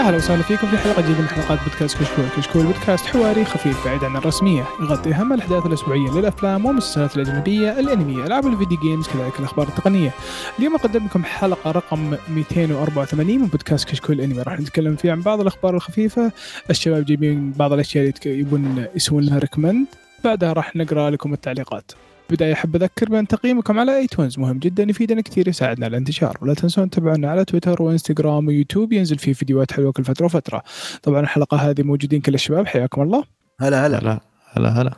[0.00, 3.84] يا هلا وسهلا فيكم في حلقة جديدة من حلقات بودكاست كشكول، كشكول بودكاست حواري خفيف
[3.84, 9.38] بعيد عن الرسمية، يغطي أهم الأحداث الأسبوعية للأفلام والمسلسلات الأجنبية، الانمي، ألعاب الفيديو games، كذلك
[9.38, 10.10] الأخبار التقنية.
[10.58, 15.40] اليوم أقدم لكم حلقة رقم 284 من بودكاست كشكول الانمي، راح نتكلم فيه عن بعض
[15.40, 16.32] الأخبار الخفيفة،
[16.70, 19.86] الشباب جايبين بعض الأشياء اللي يبون يسوون لها recommend،
[20.24, 21.92] بعدها راح نقرأ لكم التعليقات.
[22.30, 26.38] بداية أحب أذكر بأن تقييمكم على iTunes مهم جدا يفيدنا كثير يساعدنا على الانتشار.
[26.42, 30.62] ولا تنسون تتابعونا على تويتر وإنستغرام ويوتيوب ينزل فيه فيديوهات حلوة كل فترة وفترة.
[31.02, 33.24] طبعا الحلقة هذه موجودين كل الشباب حياكم الله.
[33.60, 33.98] هلا هلا.
[33.98, 34.20] هلا
[34.52, 34.92] هلا هلا.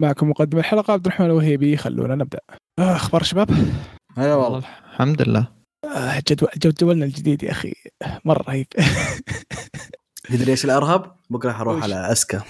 [0.00, 2.40] معكم مقدم الحلقة عبد الرحمن الوهيبي خلونا نبدأ.
[2.78, 3.50] آه، أخبار شباب
[4.16, 4.62] هلا والله.
[4.92, 5.48] الحمد لله.
[5.84, 7.72] آه، جدول جدولنا الجديد يا أخي.
[8.24, 8.66] مرة رهيب
[10.28, 12.42] تدري إيش الارهب؟ بكرة حروح؟ على أسكا.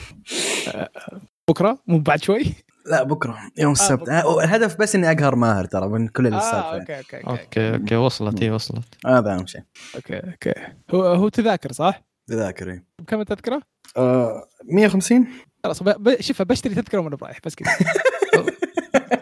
[1.48, 2.44] بكرة؟ مو بعد شوي؟
[2.90, 4.00] لا بكرة يوم السبت.
[4.00, 4.12] بكرة.
[4.12, 6.80] آه الهدف بس إني أقهر ماهر ترى من كل آه السالفه يعني.
[6.80, 7.30] أوكي أوكي.
[7.30, 8.84] أوكي أوكي وصلت هي وصلت.
[9.06, 9.62] هذا أهم شيء.
[9.96, 10.54] أوكي أوكي.
[10.94, 13.62] هو هو تذاكر صح؟ تذاكري بكم التذكرة؟
[13.96, 15.26] آه 150
[15.64, 15.82] خلاص
[16.20, 17.70] شوف بشتري تذكرة وأنا برايح بس كذا.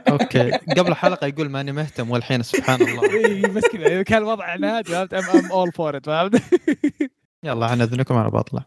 [0.09, 0.50] أوكي.
[0.50, 3.48] قبل الحلقة يقول ماني مهتم والحين سبحان الله.
[3.55, 4.03] بس كذا.
[4.03, 6.42] كان الوضع نادي فهمت؟ ام ام اول فور ات فهمت؟
[7.44, 8.64] يلا عن إذنكم أنا بطلع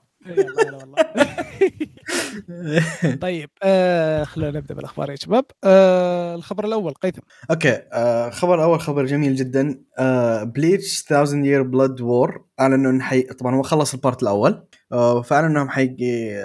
[3.22, 5.46] طيب آه خلونا نبدأ بالأخبار يا شباب.
[5.64, 7.22] آه الخبر الأول قيثم.
[7.52, 9.84] okay آه خبر اول خبر جميل جدا.
[10.00, 13.22] آه Bleach 1000 Year Blood War اعلنوا إنه حي...
[13.22, 14.68] طبعا هو خلص ال part الأول.
[14.92, 15.96] آه فاعلنوا انهم حي...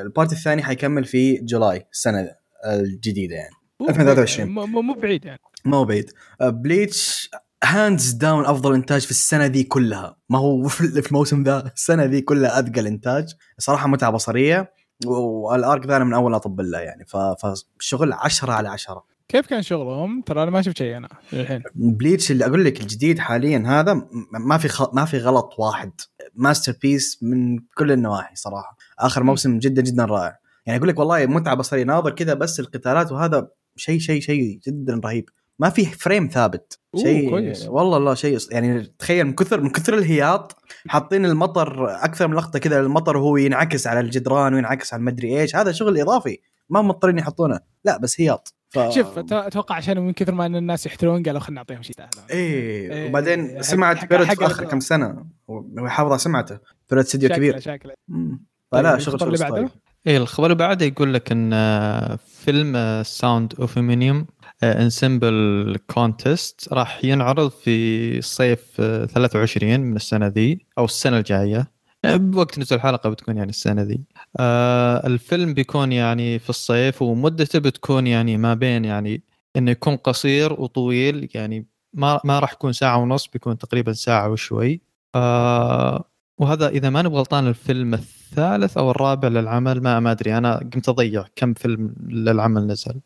[0.01, 2.29] ال part الثاني حيكمل في July السنة
[2.67, 3.55] الجديدة يعني.
[3.89, 4.48] 2023.
[4.51, 5.41] مو مو- مو بعيد يعني.
[5.65, 6.11] ما هو بعيد
[6.43, 7.31] Bleach
[7.65, 10.17] hands down أفضل إنتاج في السنة ذي كلها.
[10.31, 13.25] ما هو في في الموسم ذا السنة ذي كلها أثقل إنتاج.
[13.58, 14.73] صراحة متعة بصرية.
[15.07, 17.05] وال arc ذا أنا من اول اطب الله يعني.
[17.05, 21.63] ف- فالشغل 10 على 10 كيف كان شغلهم؟ ترى أنا ما شفت شيء أنا الحين.
[21.75, 24.95] Bleach اللي أقول لك الجديد حاليا هذا ما في خ...
[24.95, 25.93] ما في غلط واحد.
[26.35, 28.77] masterpiece من كل النواحي صراحة.
[28.98, 30.39] آخر موسم جدا جدا رائع.
[30.67, 35.01] يعني أقول لك والله متعة بصرية ناظر كذا بس القتالات وهذا شيء شيء شيء جدا
[35.05, 35.29] رهيب.
[35.59, 37.67] ما في frame ثابت شيء كويس.
[37.69, 40.57] والله لا شيء يعني تخيل من كثر من كثر الهياط
[40.89, 45.57] حاطين المطر أكثر من لقطة كذا المطر وهو ينعكس على الجدران وينعكس على المدري إيش
[45.57, 46.39] هذا شغل إضافي
[46.69, 48.79] ما مضطرين يحطونه لا بس هياط ف...
[48.79, 52.93] شوف أتوقع عشان من كثر ما إن الناس يحترون قالوا خلينا نعطيهم شيء سهل إيه
[52.93, 54.64] إيه، وبعدين سمعت حق في آخر.
[54.64, 56.59] كم سنة ويحافظ على سمعته
[56.91, 58.47] بيرد استديو كبير شاكله مم.
[58.70, 59.70] طيب، فلا شغل شغل اللي بعده؟ ستايل.
[60.07, 64.27] إيه الخبر اللي بعده يقول لك إن آه، فيلم ساوند اوف مينيوم
[64.73, 71.73] انسمبل كونتست راح ينعرض في صيف آه، 23 من السنة ذي أو السنة الجاية.
[72.05, 74.01] آه، بوقت نزول الحلقة بتكون يعني السنة ذي.
[74.41, 79.23] آه الفيلم بيكون يعني في الصيف ومدته بتكون يعني ما بين يعني
[79.57, 84.81] إنه يكون قصير وطويل يعني ما ما راح يكون ساعة ونص بيكون تقريبا ساعة وشوي.
[85.14, 86.05] آه
[86.39, 90.39] وهذا إذا ماني بغلطان الفيلم الثالث أو الرابع للعمل ما ما أدري.
[90.39, 93.01] أنا قمت أضيع كم فيلم للعمل نزل.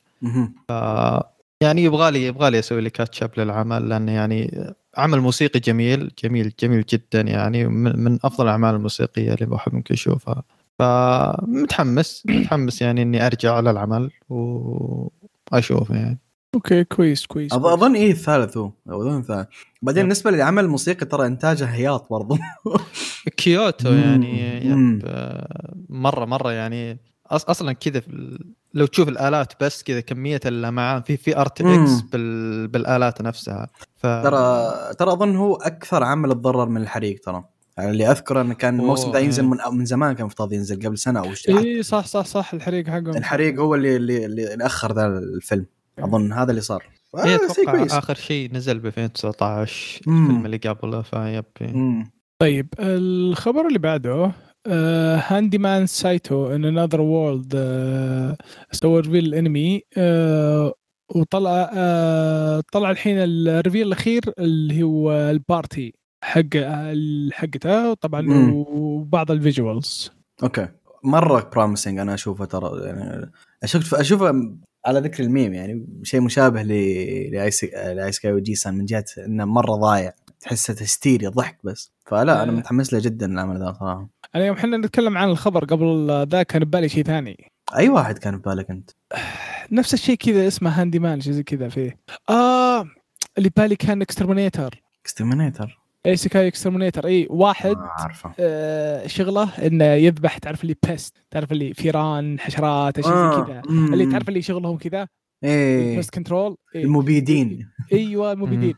[1.62, 4.64] يعني يبغى لي يبغى لي أسوي لي catch up للعمل لأنه يعني
[4.96, 9.94] عمل موسيقي جميل جميل جميل جدا يعني من, من أفضل الأعمال الموسيقية اللي بحب ممكن
[9.94, 10.42] اشوفها
[10.78, 16.18] فمتحمس متحمس يعني إني أرجع للعمل وأشوفه يعني.
[16.54, 17.56] okay كويس كويس أظ-.
[17.66, 19.48] أظن إيه الثالث هو؟ أظن الثالث.
[19.82, 22.36] بعدين بالنسبة للعمل الموسيقي ترى إنتاجه هياط برضو.
[23.36, 23.92] كيوتو.
[23.92, 25.00] يعني مم.
[25.04, 25.08] yep.
[25.88, 28.02] مرة مرة يعني أصلا كذا
[28.74, 32.00] لو تشوف الآلات بس كذا كمية اللمعان في في RTX
[32.70, 33.68] بالآلات نفسها.
[33.96, 37.44] ف ترى ترى أظن هو أكثر عمل تضرر من الحريق ترى.
[37.78, 39.44] يعني اللي اذكر إنه كان الموسم ذا ينزل.
[39.44, 41.58] من من زمان كان مفترض ينزل قبل سنة أو شيء.
[41.58, 43.16] اي صح صح صح الحريق حقهم.
[43.16, 45.66] الحريق هو اللي اللي, اللي أخر ذا الفيلم.
[45.98, 46.84] أظن هذا اللي صار.
[47.16, 50.24] إيه آه، شيء أتوقع آخر شيء نزل ب 2019 مم.
[50.24, 51.44] الفيلم اللي قبله ف yep.
[52.38, 54.32] طيب الخبر اللي بعده
[55.26, 57.54] Handyman Saitou in Another World
[58.72, 60.74] سوى reveal الانمي آه،
[61.14, 65.94] وطلع آه، طلع الحين ال reveal الأخير اللي هو ال party
[66.24, 66.56] حق
[67.32, 68.26] حقته طبعا.
[68.52, 70.10] وبعض ال visuals
[70.42, 70.68] okay
[71.04, 73.32] مرة promising أنا أشوفه ترى يعني
[73.62, 76.68] أشوف أشوفه على ذكر الميم يعني شيء مشابه ل
[77.32, 82.54] لايس لايسكاي وجيسان من جهة إنه مرة ضايع تحسه هستيريا ضحك بس فلا أنا آه.
[82.54, 86.64] متحمس له جدا العمل ذا صراحة أنا يوم إحنا نتكلم عن الخبر قبل ذا كان
[86.64, 87.50] ببالي شيء ثاني.
[87.76, 88.90] أي واحد كان في بالك أنت؟
[89.72, 91.98] نفس الشيء كذا اسمه handyman شيء زي كذا فيه.
[92.30, 92.86] آه
[93.38, 97.76] اللي بالي كان اكسترمينيتر اكسترمينيتر اي سكاي اكسترمينيتر اي واحد
[98.40, 103.62] آه شغلة إنه يذبح تعرف اللي pest تعرف اللي فيران حشرات اشياء زي كذا.
[103.68, 105.08] اللي تعرف اللي شغلهم كذا؟
[105.44, 105.96] إيه.
[105.96, 106.84] pest control إيه.
[106.84, 107.70] المبيدين.
[107.92, 108.74] أيوه المبيدين.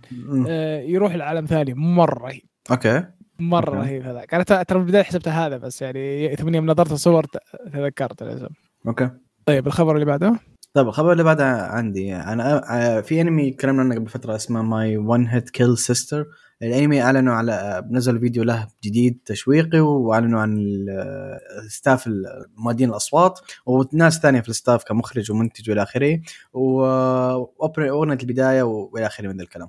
[0.49, 2.19] آه يروح لعالم ثاني مرة.
[2.19, 3.05] رهيب okay.
[3.43, 3.75] مرة.
[3.81, 7.25] رهيب هذاك أنا ترى من البداية حسبته هذا بس يعني ثم يوم نظرت الصور
[7.73, 8.47] تذكرت الاسم
[8.87, 9.11] okay.
[9.47, 10.41] طيب الخبر اللي بعده؟
[10.75, 15.50] طيب الخبر اللي بعده عندي أنا في أنمي تكلمنا عنه قبل فترة اسمه My One-Hit
[15.50, 16.27] Kill Sister
[16.63, 20.91] الأنمي أعلنوا على نزلوا فيديو له جديد تشويقي وأعلنوا عن ال-
[21.65, 22.11] ال staff
[22.57, 26.21] مؤدين الأصوات وناس ثانية في ال staff كمخرج ومنتج وإلى آخره
[26.53, 29.69] وأغنية البداية وإلى آخره من ذا الكلام.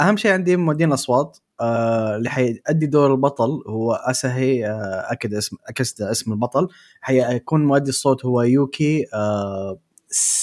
[0.00, 5.56] أهم شيء عندي مؤدين الأصوات آه، اللي حيأدي دور البطل هو اساهي آه، أكد اسم
[5.68, 6.68] أكد اسم البطل
[7.00, 9.78] حيكون مؤدي الصوت هو يوكي آه.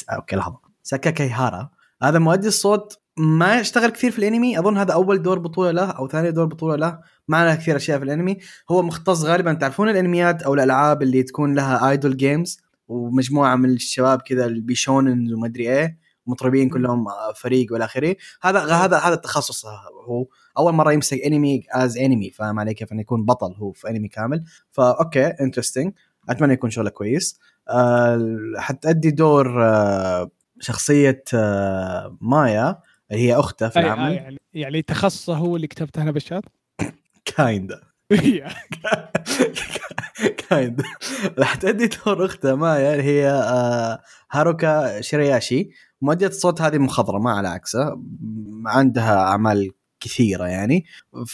[0.10, 0.60] أوكي لحظة.
[0.84, 1.70] ساكاكي هارا
[2.04, 6.08] هذا مؤدي الصوت ما يشتغل كثير في الأنمي أظن هذا أول دور بطولة له أو
[6.08, 8.38] ثاني دور بطولة له ما له كثير أشياء في الأنمي.
[8.72, 14.22] هو مختص غالبا تعرفون الأنميات أو الألعاب اللي تكون لها idol games ومجموعة من الشباب
[14.22, 18.16] كذا اللي bishounen وما أدري إيه؟ مطربين كلهم فريق والى آخره.
[18.42, 19.66] هذا هذا هذا التخصص
[20.08, 20.26] هو
[20.58, 24.08] أول مرة يمسك انمي as انمي فاهم علي كيف؟ إنه يكون بطل هو في انمي
[24.08, 24.44] كامل.
[24.72, 25.94] ف okay interesting
[26.30, 27.40] أتمنى يكون شغله كويس.
[27.70, 32.80] آه، حتأدي دور آه، شخصية آه، مايا
[33.12, 34.14] اللي هي أخته في آه، العمل.
[34.14, 36.44] يعني يعني تخصصه هو اللي كتبته هنا بالشات
[37.26, 37.82] kinda
[40.38, 40.84] kinda
[41.40, 44.02] راح تأدي دور أخته مايا اللي هي آه،
[44.32, 45.70] هاروكا شيرايشي.
[46.02, 48.02] مؤدية الصوت هذه مخضرمة على عكسه.
[48.66, 50.86] عندها أعمال كثيرة يعني.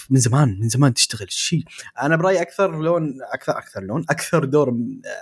[0.10, 1.63] من زمان من زمان تشتغل شيء
[2.01, 4.77] أنا برأيي أكثر لون أكثر أكثر لون أكثر دور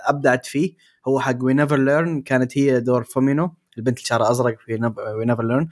[0.06, 0.74] أبدعت فيه
[1.08, 4.72] هو حق We Never Learn كانت هي دور فومينو البنت اللي شعرها أزرق في
[5.16, 5.68] We Never Learn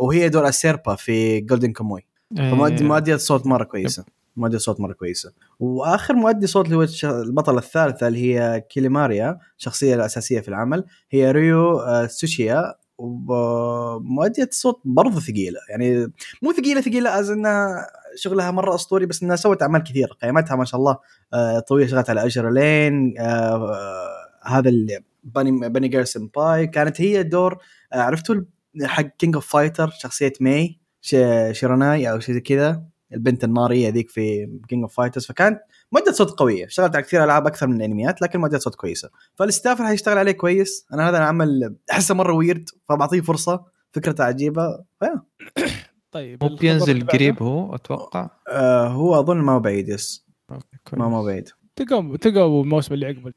[0.00, 2.06] وهي دور اسيربا في Golden Kamuy
[2.36, 2.88] فمؤدي إيه.
[2.88, 4.04] مؤدية صوت مرة كويسة.
[4.36, 5.32] مؤدية صوت مرة كويسة.
[5.60, 11.30] وآخر مؤدي صوت اللي هو البطلة الثالثة اللي هي كيليماريا الشخصيه الأساسية في العمل هي
[11.30, 12.74] ريو آه، سوشيا.
[12.98, 15.60] ومؤدية الصوت برضه ثقيلة.
[15.70, 16.12] يعني
[16.42, 20.12] مو ثقيلة ثقيلة as إنها شغلها مرة أسطوري بس إنها سوت أعمال كثيرة.
[20.12, 20.98] قائمتها ما شاء الله
[21.34, 27.00] آه، طويلة شغلت على اجر لين آه، آه، هذا اللي bunny bunny girl senpai كانت
[27.00, 27.58] هي دور
[27.92, 28.42] عرفتوا
[28.82, 30.80] حق King of Fighters شخصية ماي
[31.52, 35.60] شيراناي أو شيء زي كذا؟ البنت النارية ذيك في King of Fighters فكانت
[35.92, 36.66] مؤدية صوت قوية.
[36.66, 39.10] اشتغلت على كثير ألعاب أكثر من الانميات لكن مؤدية صوت كويسة.
[39.34, 40.86] فال staff اللي حيشتغل عليه كويس.
[40.94, 43.64] أنا هذا العمل أحسه مرة weird فبعطيه فرصة.
[43.92, 44.84] فكرته عجيبة.
[45.00, 45.22] ف yeah.
[46.12, 47.06] طيب مو بينزل.
[47.06, 48.30] قريب هو؟ أتوقع.
[48.48, 50.26] آه هو أظن ما هو بعيد yes.
[50.50, 50.58] ما.
[50.92, 51.48] ما هو بعيد.
[51.76, 53.32] تلقوا تلقوا الموسم اللي عقبه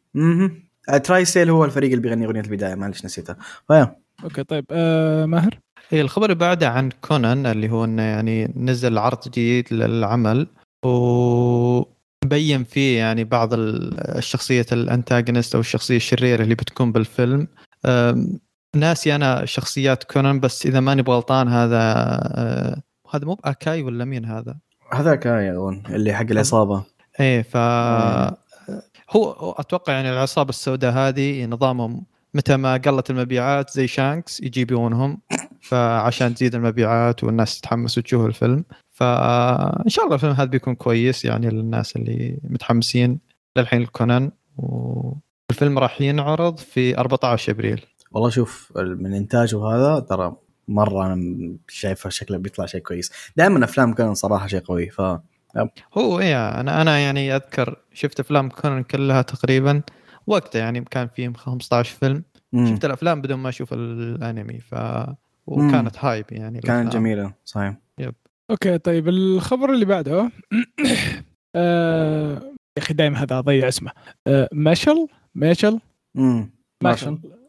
[0.89, 3.37] أها TrySail هو الفريق اللي بيغني أغنية البداية معلش نسيتها.
[3.67, 3.95] فيا.
[4.23, 5.59] أوكي طيب آه ماهر؟
[5.93, 10.47] هي الخبر اللي بعده عن كونان اللي هو إنه يعني نزل عرض جديد للعمل
[10.85, 17.47] وبين فيه يعني بعض ال- الشخصية ال antagonist أو الشخصية الشريرة اللي بتكون بالفيلم
[18.75, 22.81] ناسي أنا شخصيات كونان بس إذا ماني بغلطان هذا أه،
[23.13, 24.57] هذا مو بأكاي ولا مين هذا؟
[24.93, 26.83] هذاك آه أظن اللي حق العصابة
[27.19, 27.57] إيه ف.
[29.09, 35.21] هو هو أتوقع يعني العصابة السوداء هذه نظامهم متى ما قلت المبيعات زي شانكس يجيبونهم
[35.63, 38.65] فعشان تزيد المبيعات والناس تتحمس وتشوف الفيلم.
[38.91, 43.19] فإن شاء الله الفيلم هذا بيكون كويس يعني للناس اللي متحمسين
[43.57, 44.31] للحين الكونان.
[44.57, 47.85] والفيلم راح ينعرض في 14 أبريل.
[48.11, 50.35] والله شوف من إنتاجه هذا ترى
[50.67, 53.11] مرة أنا شايفه شكله بيطلع شيء كويس.
[53.37, 55.01] دائما أفلام كان صراحة شيء قوي ف
[55.97, 59.81] هو إيه أنا أنا يعني أذكر شفت أفلام كونان كلها تقريبا
[60.27, 62.23] وقتها يعني كان فيهم 15 فيلم.
[62.53, 62.65] مم.
[62.65, 64.75] شفت الأفلام بدون ما أشوف الأنمي ف
[65.47, 66.93] وكانت hype يعني كانت.
[66.93, 67.75] جميلة صحيح.
[68.51, 70.31] okay طيب الخبر اللي بعده.
[71.55, 72.33] آه
[72.77, 73.91] يا أخي دائما هذا أضيع اسمه.
[74.27, 75.79] آه ماشل ماشل
[76.17, 76.51] امم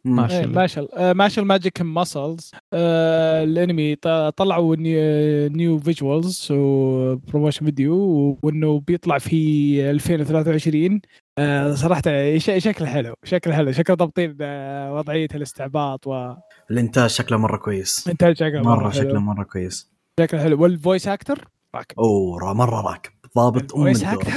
[0.05, 0.89] ماشل.
[1.15, 1.43] ماشل.
[1.45, 11.01] magic muscles الانمي ط- طلعوا new, new visuals و promotion video وإنه بيطلع في 2023
[11.39, 12.03] آه، صراحة
[12.39, 13.15] شكله حلو.
[13.25, 13.73] شكله حلو.
[13.73, 16.37] شكله ضابطين آه، وضعية الاستعباط وانتاج
[16.71, 18.09] الإنتاج شكله مرة كويس.
[18.33, 19.93] شكله مرة مرة شكله مرة كويس.
[20.21, 20.63] شكله حلو.
[20.63, 21.99] وال voice actor راكب.
[22.01, 23.11] أوه مرة راكب.
[23.37, 24.23] ضابط أم ال voice الدور.
[24.23, 24.33] actor.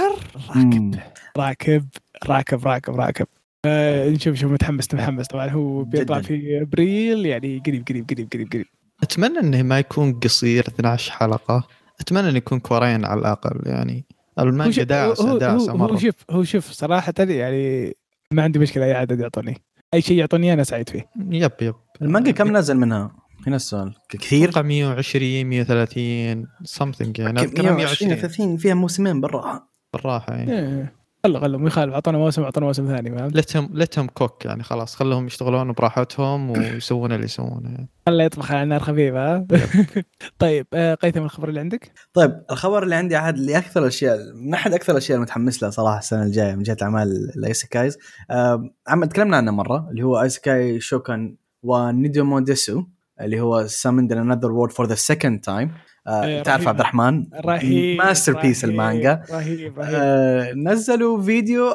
[0.55, 0.95] راكب.
[1.37, 1.85] راكب.
[2.29, 3.27] راكب راكب راكب.
[3.65, 5.27] آه، نشوف شوف متحمس متحمس.
[5.27, 6.27] طبعا هو بيطلع جداً.
[6.27, 8.65] في أبريل يعني قريب قريب قريب قريب قريب.
[9.03, 11.67] أتمنى إنه ما يكون قصير 12 حلقة.
[12.01, 14.05] أتمنى إنه يكون كورين على الأقل يعني
[14.39, 15.91] المانجا شوف- داعسه هو, داعسة هو, مرة.
[15.93, 17.93] هو شوف هو شوف صراحة يعني
[18.31, 19.57] ما عندي مشكلة أي عدد يعطوني.
[19.93, 21.09] أي شيء يعطوني أنا سعيد فيه.
[21.29, 21.75] yep yep.
[22.01, 23.11] المانجا كم نزل منها؟
[23.47, 23.93] هنا السؤال.
[24.09, 27.39] كثير؟ أتوقع 120 130 something يعني.
[27.41, 29.71] اذكر 120 120 30 فيها موسمين بالراحة.
[29.93, 30.87] بالراحة يعني.
[31.27, 34.45] خلوا خلوا ما يخالف أعطونا موسم أعطونا موسم ثاني فهمت؟ let them let them cook
[34.45, 37.89] يعني خلاص خلهم يشتغلون براحتهم ويسوون اللي يسوونه يعني.
[38.07, 39.47] خله يطبخ على نار خفيفه ها؟
[40.39, 44.53] طيب آه، قيثم الخبر اللي عندك؟ طيب الخبر اللي عندي احد اللي أكثر الاشياء من
[44.53, 47.97] احد أكثر الاشياء المتحمس لها صراحة السنة الجاية من جهة اعمال ال isekais
[48.31, 52.83] آه عم تكلمنا عنه مرة اللي هو isekai shoukan wa nidome desu
[53.21, 55.69] اللي هو in another world for the second time
[56.07, 56.67] آه إيه، تعرف.
[56.67, 59.23] عبد الرحمن رهيب masterpiece المانجا.
[59.31, 59.95] رهيب رهيب.
[59.95, 61.73] آه نزلوا فيديو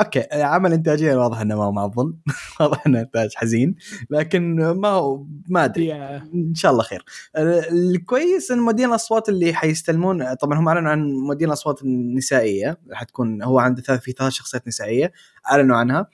[0.00, 2.14] أوكي عمل انتاجيا واضح إنه ما هو معضل.
[2.60, 3.74] واضح إنه إنتاج حزين.
[4.10, 5.94] لكن ما هو ما أدري.
[6.34, 7.04] إن شاء الله خير.
[7.36, 12.78] آه، الكويس إن مؤدين الأصوات اللي حيستلمون طبعا هم أعلنوا عن مؤدين الأصوات النسائية.
[12.92, 15.12] حتكون هو عنده ثلاث في ثلاث شخصيات نسائية
[15.50, 16.06] أعلنوا عنها.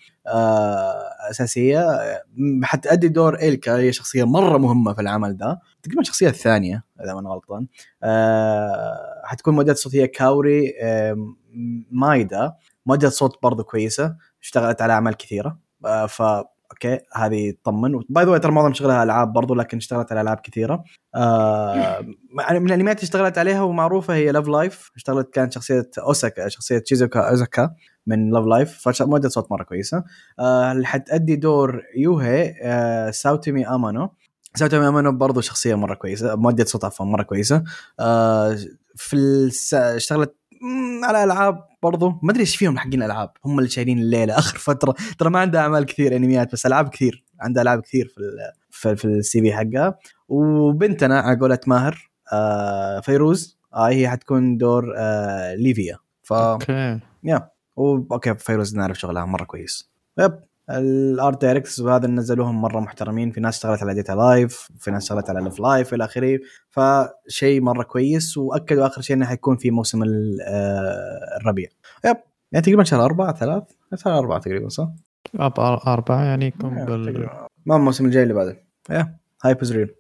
[1.31, 1.87] أساسية.
[2.63, 5.61] حتأدي دور إلكا هي شخصية مرة مهمة في العمل ده.
[5.87, 7.67] تقريبا الشخصيه الثانية إذا ما أنا غلطان.
[8.03, 11.17] آه، حتكون مؤدية صوتية كاوري آه،
[11.91, 12.53] مايدا.
[12.87, 15.59] مؤدية صوت برضو كويسة اشتغلت على أعمال كثيرة.
[15.85, 16.23] آه، ف
[16.71, 18.01] أوكي هذه تطمن.
[18.09, 20.85] by the ترى معظم شغلها ألعاب برضو لكن اشتغلت على ألعاب كثيرة.
[21.15, 22.01] آه
[22.51, 27.21] من الانميات اللي اشتغلت عليها ومعروفة هي Love Live اشتغلت كانت شخصية أوساكا شخصية تشيزوكا
[27.31, 27.75] اوزاكا
[28.07, 30.05] من Love Live فمؤدية صوت مرة كويسة.
[30.39, 34.11] آه اللي حتأدي دور يوهي آه ساوتومي أمانو.
[34.57, 37.65] ساوتومي امانو برضو شخصية مرة كويسة مؤدية صوت عفوا مرة كويسة.
[38.01, 38.57] آه
[38.97, 39.75] في الس...
[39.75, 40.37] اشتغلت
[41.05, 42.09] على ألعاب برضو.
[42.23, 44.95] ما أدري إيش فيهم حقين الألعاب هم اللي شايلين الليلة آخر فترة.
[45.19, 47.25] ترى ما عندها أعمال كثير أنميات بس ألعاب كثير.
[47.41, 49.99] عندها ألعاب كثير في ال في, في ال CV حقها.
[50.29, 55.99] وبنتنا على قولة ماهر آه فيروز آه هي حتكون دور آه ليفيا.
[56.23, 57.01] ف أوكي.
[57.25, 57.49] يا
[57.79, 59.91] أوكي فيروز نعرف شغلها مرة كويس.
[60.19, 60.39] yep.
[60.71, 63.31] ال art directors وهذا اللي نزلوهم مرة محترمين.
[63.31, 66.39] في ناس اشتغلت على Date A Live في ناس اشتغلت على Love Live إلى آخره.
[66.71, 71.69] فشيء مرة كويس وأكدوا آخر شيء إنه حيكون في موسم ال- آه، الربيع.
[72.05, 72.17] yep.
[72.53, 73.63] يعني تقريبا شهر أربعة ثلاث؟
[73.95, 74.89] شهر أربعة تقريبا صح؟
[75.41, 77.29] أربعة أربعة يعني يكون بال.
[77.67, 78.57] ما الموسم الجاي اللي بعده.
[78.91, 79.95] yeah hype is real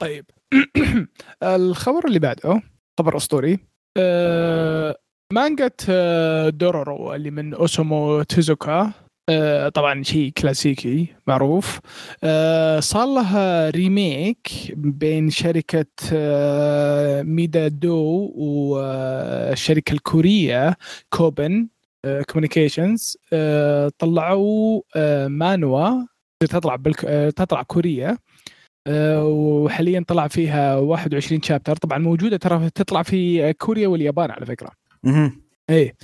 [0.00, 0.24] طيب.
[1.42, 2.62] الخبر اللي بعده
[2.98, 3.58] خبر أسطوري.
[3.96, 4.96] آه،
[5.32, 5.70] مانجا
[6.50, 8.92] دورورو اللي من أوسامو تيزوكا
[9.28, 11.80] آه، طبعا شيء كلاسيكي معروف.
[12.24, 20.76] آه، صار لها remake بين شركة آه، ميدا دو والشركة الكورية
[21.10, 21.68] Copin
[22.30, 23.18] Communications
[23.98, 24.80] طلعوا
[25.28, 26.04] مانهوا
[26.40, 27.00] تطلع بالك...
[27.36, 28.18] تطلع كورية.
[28.88, 34.70] وحاليا طلع فيها 21 chapter طبعا موجودة ترى تطلع في كوريا واليابان على فكرة.
[35.04, 35.42] مهم.
[35.70, 35.94] إيه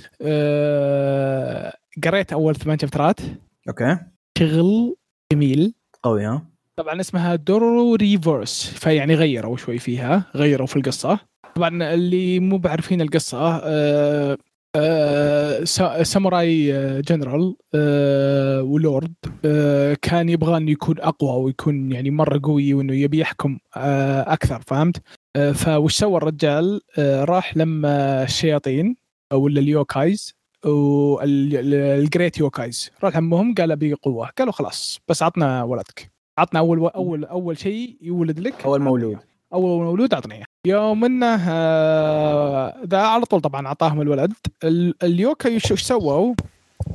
[2.03, 3.19] قريت أول ثمان chapter ات
[3.69, 3.97] أوكي
[4.37, 4.95] شغل
[5.33, 6.45] جميل قوي ها
[6.75, 11.19] طبعا اسمها دورورو Re:Verse فيعني غيروا شوي فيها غيروا في القصة
[11.55, 14.37] طبعا اللي مو عارفين القصة آه،
[14.75, 19.13] آه، سا- ساموراي آه، جنرال آه، ولورد
[19.45, 24.61] آه، كان يبغى انه يكون أقوى ويكون يعني مرة قوي وإنه يبي يحكم آه، أكثر
[24.67, 25.01] فهمت؟
[25.35, 28.95] آه، فوش سوى الرجال؟ آه، راح لما الشياطين
[29.33, 30.33] ولا ال yokais
[30.65, 32.91] وال great yokais.
[33.03, 36.11] راح لمهم قال ابي قوه قالوا خلاص بس عطنا ولدك.
[36.37, 38.65] عطنا أول اول أول شيء يولد لك.
[38.65, 39.17] أول مولود.
[39.53, 40.45] أول مولود أعطني إياه.
[40.65, 44.33] يوم إنه آه، ذا على طول طبعا أعطاهم الولد.
[44.63, 46.35] ال- اليوكا وش سووا؟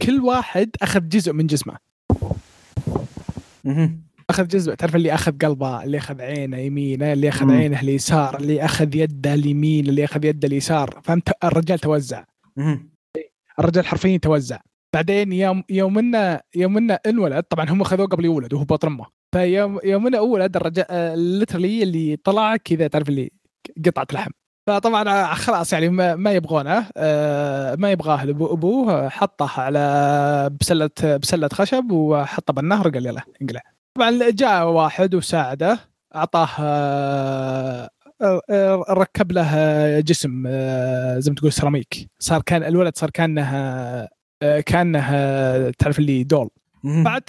[0.02, 1.76] كل واحد أخذ جزء من جسمه.
[4.30, 4.74] أخذ جزء.
[4.74, 7.50] تعرف اللي أخذ قلبه اللي أخذ عينه يمينه اللي أخذ.
[7.50, 11.00] عينه اليسار اللي أخذ يده اليمين اللي أخذ يده اليسار.
[11.04, 12.24] فهمت؟ الرجال توزع.
[13.58, 14.58] الرجال حرفيا توزع
[14.94, 19.06] بعدين يوم يوم انه يوم انه انولد طبعا هم خذوه قبل يولد وهو بطن أمه.
[19.34, 23.30] فيوم يوم انه ولد الرجال ليترلي اللي طلع كذا تعرف اللي
[23.86, 24.30] قطعة لحم.
[24.66, 26.86] فطبعا خلاص يعني ما, يبغونه.
[26.96, 30.90] آه، ما يبغاه أبوه حطه على بسله
[31.22, 33.62] بسلة خشب وحطه بالنهر وقال يلا انقلع.
[33.96, 35.78] طبعا جاء واحد وساعده
[36.16, 37.90] أعطاه آه،
[38.90, 42.08] ركب له جسم آه، زي ما تقول سيراميك.
[42.18, 43.42] صار كان الولد صار كأنه
[44.42, 45.00] آه، كأنه
[45.70, 46.48] تعرف اللي doll.
[46.84, 47.22] بعد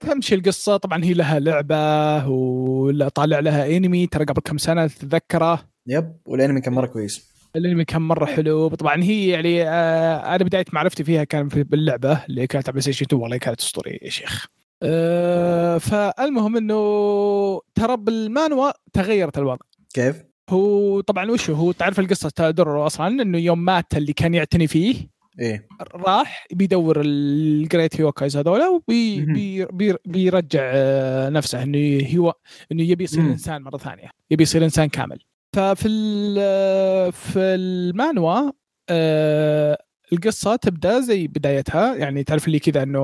[0.00, 0.76] تمشي القصة.
[0.76, 6.60] طبعا هي لها لعبة ولا طالع لها انمي ترى قبل كم سنة تتذكره yep والانمي
[6.60, 7.34] كان مرة كويس.
[7.56, 8.68] الانمي كان مرة حلو.
[8.68, 12.82] طبعا هي يعني آه أنا بداية معرفتي فيها كان في باللعبة اللي كانت على بلاي
[12.82, 14.46] ستيشن 2 والله كانت أسطورية يا شيخ.
[14.82, 19.64] آه فالمهم إنه ترى بالمانوا تغيرت الوضع.
[19.94, 24.66] كيف؟ هو طبعا وش هو؟ تعرف القصة تدري أصلا إنه يوم مات اللي كان يعتني
[24.66, 25.66] فيه إيه.
[25.94, 29.32] راح بيدور ال great yokais هذولا وبي مهم.
[29.34, 32.34] بي بي بيرجع آه، نفسه إنه هو
[32.72, 33.20] إنه يبي يصير.
[33.20, 34.10] إنسان مرة ثانية.
[34.30, 35.18] يبي يصير إنسان كامل.
[35.56, 38.50] ففي ال- في المانوا
[38.90, 39.78] آه،
[40.12, 41.94] القصة تبدأ زي بدايتها.
[41.96, 42.98] يعني تعرف اللي كذا إنه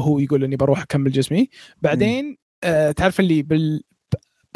[0.00, 1.48] هو يقول إني بروح أكمل جسمي.
[1.82, 3.82] بعدين آه تعرف اللي بال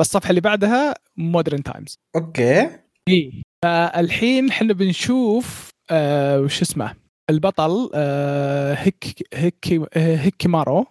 [0.00, 2.70] بالصفحه اللي بعدها modern times okay.
[3.08, 3.42] إي.
[3.64, 6.94] فالحين إحنا بنشوف آه وش اسمه؟
[7.30, 10.86] البطل آه هيك هيك هيك مارو.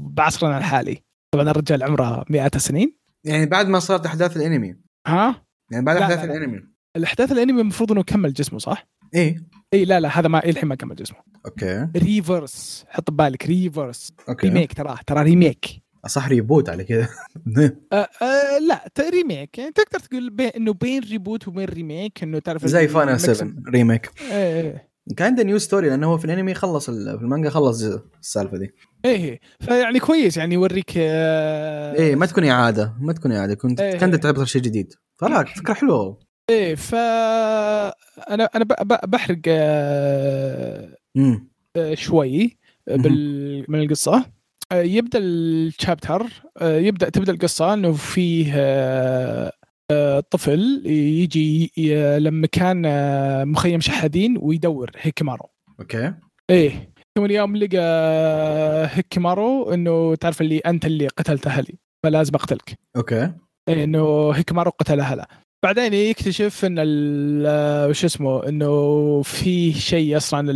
[0.00, 1.02] بعصرنا الحالي.
[1.34, 2.98] طبعا الرجال عمره مئات السنين.
[3.26, 4.76] يعني بعد ما صارت أحداث الأنمي.
[5.06, 6.34] ها؟ يعني بعد أحداث لا، لا.
[6.34, 6.60] الأنمي.
[6.96, 9.44] الأحداث الأنمي المفروض إنه كمل جسمه صح؟ إيه
[9.74, 11.18] إي لا لا هذا ما الحين ما كمل جسمه.
[11.46, 11.88] okay.
[11.96, 14.48] reverse حط ببالك reverse okay.
[14.48, 17.08] remake تراه ترى remake صح reboot على كذا
[17.92, 22.66] آه آه لا remake يعني تقدر تقول بين إنه بين reboot وبين remake إنه تعرف
[22.66, 24.10] زي ال mix- 7 remake
[25.16, 26.92] كان عنده new story لأنه هو في الأنمي خلص في
[27.22, 27.82] المانجا خلص
[28.20, 28.74] السالفة دي.
[29.04, 33.54] إيه فيعني كويس يعني يوريك آه إيه ما تكون إعادة ما تكون إعادة.
[33.54, 33.98] كنت إيه.
[33.98, 34.92] كنت تبطل شيء جديد.
[35.16, 36.18] فلا فكرة حلوة.
[36.50, 38.64] إيه ف أنا أنا
[39.04, 40.96] بحرق آه
[41.94, 43.64] شوي بال...
[43.68, 44.24] من القصة.
[44.82, 46.26] يبدأ ال chapter
[46.58, 49.52] آه، يبدأ تبدأ القصة إنه فيه آه،
[49.90, 51.72] آه، طفل يجي
[52.18, 55.48] لما كان آه، مخيم شحادين ويدور هيكمارو.
[55.80, 56.14] okay.
[56.50, 56.94] إيه.
[57.18, 57.78] ثم اليوم لقى
[58.92, 62.78] هيكمارو إنه تعرف اللي أنت اللي قتلت أهلي فلازم أقتلك.
[62.96, 63.32] okay.
[63.68, 65.24] إيه، إنه هيكمارو قتل اهله
[65.64, 70.50] بعدين يكتشف إن ال- وش اسمه إنه في شيء أصلا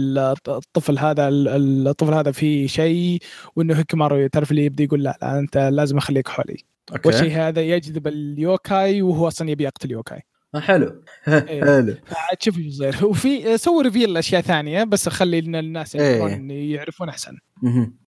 [0.48, 3.18] الطفل هذا الطفل هذا في شيء
[3.56, 6.56] وإنه هيكمارو تعرف اللي يبدأ يقول لا, لا أنت لازم أخليك حولي
[6.92, 10.20] okay والشيء هذا يجذب اليوكاي وهو أصلا يبي يقتل يوكاي
[10.54, 10.86] آه، حلو
[11.28, 11.64] إيه.
[11.64, 16.16] حلو عاد شوف إيش يصير وفي سووا reveal اشياء ثانية بس خلي لنا الناس إيه.
[16.18, 17.38] يعرفون يعرفون أحسن.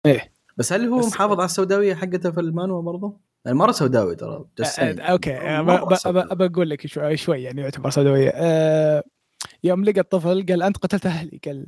[0.06, 0.32] إيه.
[0.56, 4.44] بس هل هو بس- محافظ على السوداوية حقته في المانوا برضه؟ يعني مرة سوداوي ترى.
[4.78, 5.36] آه، أوكي.
[5.36, 6.28] آه، سوداوي.
[6.34, 9.02] ب- بقول لك شوي شوي يعني يعتبر سوداويه آه،
[9.64, 11.66] يوم لقى الطفل قال أنت قتلت أهلي قال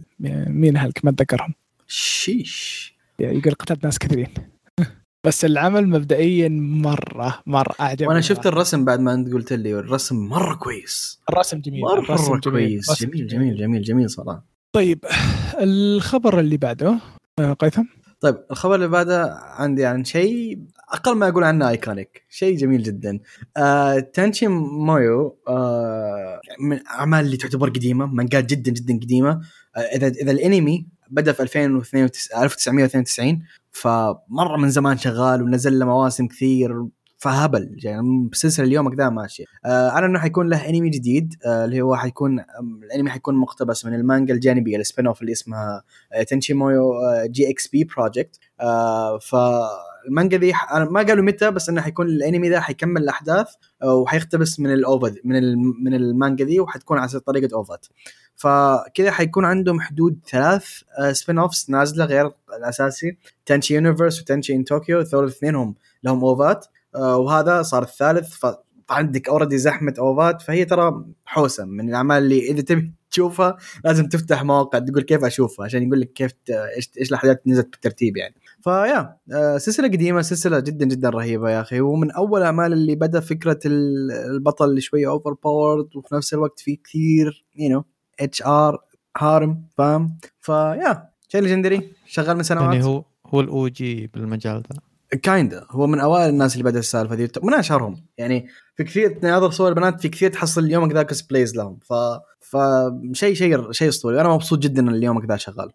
[0.48, 1.54] مين أهلك؟ ما أتذكرهم.
[1.86, 2.94] شيش.
[3.18, 4.28] يعني يقول قتلت ناس كثيرين.
[5.26, 10.16] بس العمل مبدئيا مره مرة أعجبني وأنا شفت الرسم بعد ما أنت قلت لي الرسم
[10.28, 11.20] مرة كويس.
[11.30, 12.88] الرسم جميل الرسم مره جميل كويس.
[12.90, 13.56] الرسم جميل جميل.
[13.56, 14.44] جميل جميل صراحة.
[14.72, 15.04] طيب
[15.60, 16.98] الخبر اللي بعده
[17.58, 17.82] قيثم؟
[18.20, 20.58] طيب الخبر اللي بعده عندي عن شيء
[20.92, 23.20] أقل ما أقول عنه ايكونيك شيء جميل جدا.
[23.56, 29.40] آه تانشي مويو آه من الاعمال اللي تعتبر قديمة مانجات جدا جدا قديمة.
[29.76, 36.26] آه إذا إذا الأنمي بدأ في 2092 1992 فمرة من زمان شغال ونزل له مواسم
[36.26, 36.86] كثير
[37.18, 37.76] فهبل.
[37.82, 41.96] يعني السلسله اليوم كذا ماشيه آه على إنه حيكون له أنمي جديد آه اللي هو
[41.96, 42.44] حيكون
[42.84, 45.82] الأنمي حيكون مقتبس من المانجا الجانبية ال spin off اللي اسمها
[46.28, 46.92] تنشي مويو
[47.26, 48.38] GXP project
[49.20, 49.89] فالمانجا ذي
[50.54, 53.48] ح- أنا ما قالوا متى بس إنه حيكون الأنمي ذا حيكمل الأحداث
[53.82, 57.86] آه، وحيقتبس من ال OVA من من المانجا ذي وحتكون على طريقة اوفات
[58.36, 60.64] فكذا حيكون عندهم حدود ثلاث
[61.12, 63.16] spin offs نازلة غير الأساسي.
[63.46, 68.46] تنشي universe وتنشي in طوكيو ذول الاثنين هم لهم اوفات آه، وهذا صار الثالث ف
[68.90, 74.42] عندك already زحمة اوفات فهي ترى حوسة من الأعمال اللي إذا تبي تشوفها لازم تفتح
[74.44, 76.32] مواقع تقول كيف أشوفها عشان يقول لك كيف
[76.76, 78.34] إيش إيش الأحداث نزلت بالترتيب يعني.
[78.64, 81.80] فيا آه، سلسلة قديمة سلسلة جدا جدا رهيبة يا أخي.
[81.80, 86.76] ومن أول الاعمال اللي بدأ فكرة ال- البطل اللي شوية overpowered وفي نفس الوقت في
[86.76, 87.84] كثير you know
[88.20, 92.74] HR harem فاهم؟ فيا شيء legendary شغال من سنوات.
[92.74, 97.14] يعني هو هو ال OG بالمجال ذا kinda هو من أوائل الناس اللي بدا السالفة
[97.14, 97.28] دي.
[97.42, 98.04] من أشهرهم.
[98.18, 98.46] يعني
[98.76, 101.78] في كثير تناظر صور البنات في كثير تحصل اليوم ذا cosplays لهم.
[101.82, 101.92] ف
[102.40, 104.20] فشيء شيء شيء أسطوري.
[104.20, 105.70] أنا مبسوط جدا إن اليوم ذا شغال.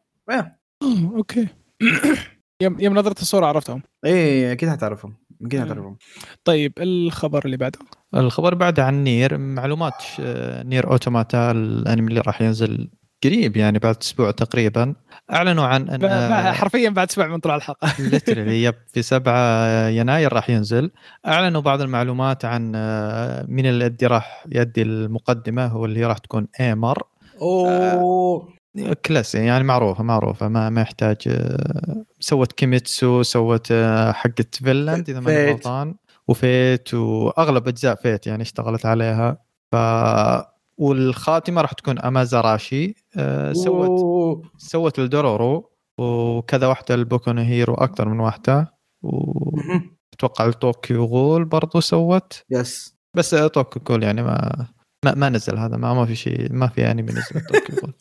[1.15, 1.47] okay.
[2.61, 3.81] يوم يوم نظرت الصورة عرفتهم.
[4.05, 5.61] إيه أكيد حتعرفهم أكيد.
[5.61, 5.97] حتعرفهم
[6.43, 7.79] طيب الخبر اللي بعده؟
[8.15, 12.89] الخبر بعد عن نير معلومات آه، نير أوتوماتا الأنمي اللي راح ينزل
[13.23, 14.95] قريب يعني بعد أسبوع تقريبا.
[15.33, 17.93] أعلنوا عن ان حرفيا بعد أسبوع من طلوع الحلقة.
[18.11, 20.91] literally yep في 7 يناير راح ينزل.
[21.27, 27.03] أعلنوا بعض المعلومات عن آه، مين اللي راح يدي المقدمة هو اللي راح تكون إيمر.
[27.41, 28.54] أوه.
[29.05, 30.47] classy يعني معروفة معروفة.
[30.47, 35.51] ما ما يحتاج آه، سوت كيميتسو سوت آه، حقه فينلاند إذا ماني.
[35.51, 35.95] غلطان.
[36.27, 39.37] وفيت وأغلب أجزاء فيت يعني اشتغلت عليها.
[39.71, 39.75] ف
[40.77, 44.41] والخاتمة راح تكون امازاراشي آه، سوت أوه.
[44.57, 48.73] سوت الدورورو وكذا واحدة البوكو نو هيرو أكثر من واحدة.
[49.03, 52.43] واتوقع الطوكيو غول برضو سوت.
[52.49, 52.95] yes.
[53.17, 54.65] بس طوكيو غول يعني ما
[55.05, 57.93] ما, ما نزل هذا ما ما في شيء ما في أنمي نزل طوكيو غول.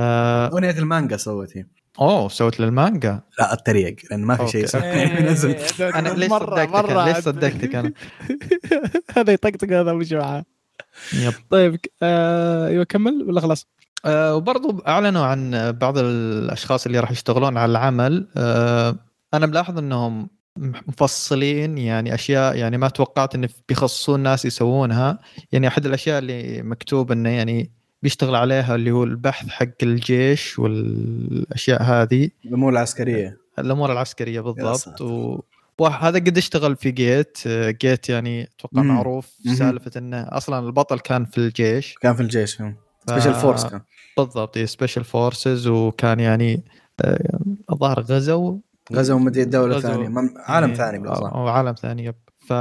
[0.00, 1.64] آه أغنية المانجا سوت هي.
[2.00, 5.04] أوه سوت للمانجا؟ لا اتريق لأن ما في شيء okay.
[5.04, 5.56] اسمه نزل.
[5.80, 7.92] أنا ليش صدقتك؟ أنا ليش صدقتك أنا؟
[9.16, 10.44] هذا يطقطق هذا وش معاه
[11.12, 11.32] يب.
[11.50, 13.66] طيب آه، أيوه كمل ولا خلاص؟
[14.04, 18.28] آه وبرضو أعلنوا عن بعض الأشخاص اللي راح يشتغلون على العمل.
[18.36, 18.96] آه
[19.34, 25.18] أنا ملاحظ إنهم مفصلين يعني أشياء يعني ما توقعت انه بيخصصون ناس يسوونها.
[25.52, 27.70] يعني أحد الأشياء اللي مكتوب إنه يعني
[28.02, 32.30] بيشتغل عليها اللي هو البحث حق الجيش والأشياء هذه.
[32.44, 33.38] الأمور العسكرية.
[33.58, 35.00] الأمور العسكرية بالضبط.
[35.00, 35.40] و...
[35.78, 37.38] وهذا قد اشتغل في جيت.
[37.48, 38.82] جيت يعني أتوقع.
[38.82, 39.26] معروف.
[39.58, 41.94] سالفة إنه أصلا البطل كان في الجيش.
[42.00, 42.58] كان في الجيش
[43.08, 43.80] special force كان.
[44.16, 46.62] بالضبط special forces وكان يعني
[47.04, 47.38] آه،
[47.72, 48.56] الظاهر غزوا
[48.92, 49.88] غزو مدري دولة غزو.
[49.88, 50.08] ثانية.
[50.08, 51.32] مم- عالم يعني ثاني بالأصح.
[51.32, 52.14] أو عالم ثاني yep.
[52.48, 52.52] ف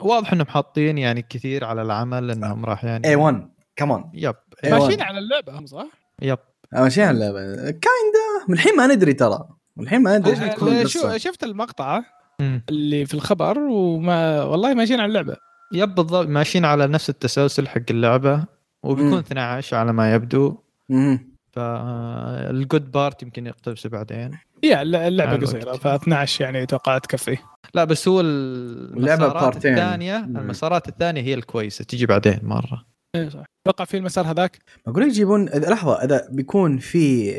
[0.00, 4.34] واضح إنهم حاطين يعني كثير على العمل إنهم راح يعني A 1 كمان yep
[4.64, 4.78] أيوة.
[4.78, 5.86] ماشيين على اللعبة هم صح؟
[6.22, 6.38] yep
[6.72, 10.46] ماشيين على اللعبة kinda من الحين ما ندري ترى من الحين ما ندري إيش آه،
[10.48, 12.02] بتكون شو شفت المقطع.
[12.40, 15.36] اللي في الخبر وما والله ماشيين على اللعبة
[15.72, 18.44] yep بالضبط ماشيين على نفس التسلسل حق اللعبة
[18.82, 19.18] وبيكون مم.
[19.18, 20.58] 12 على ما يبدو
[20.88, 21.36] مم.
[21.52, 24.30] فال good part يمكن يقتبسه بعدين
[24.62, 25.72] يا اللعبة قصيرة.
[25.72, 27.38] ف 12 يعني أتوقع تكفي
[27.74, 29.72] لا بس هو المسارات بارتين.
[29.72, 30.16] الثانية.
[30.16, 32.84] المسارات الثانية هي الكويسة تجي بعدين مرة
[33.16, 33.44] اي صح.
[33.66, 34.58] أتوقع في المسار هذاك.
[34.86, 37.32] بقول لك يجيبون إذا- لحظة إذا بيكون في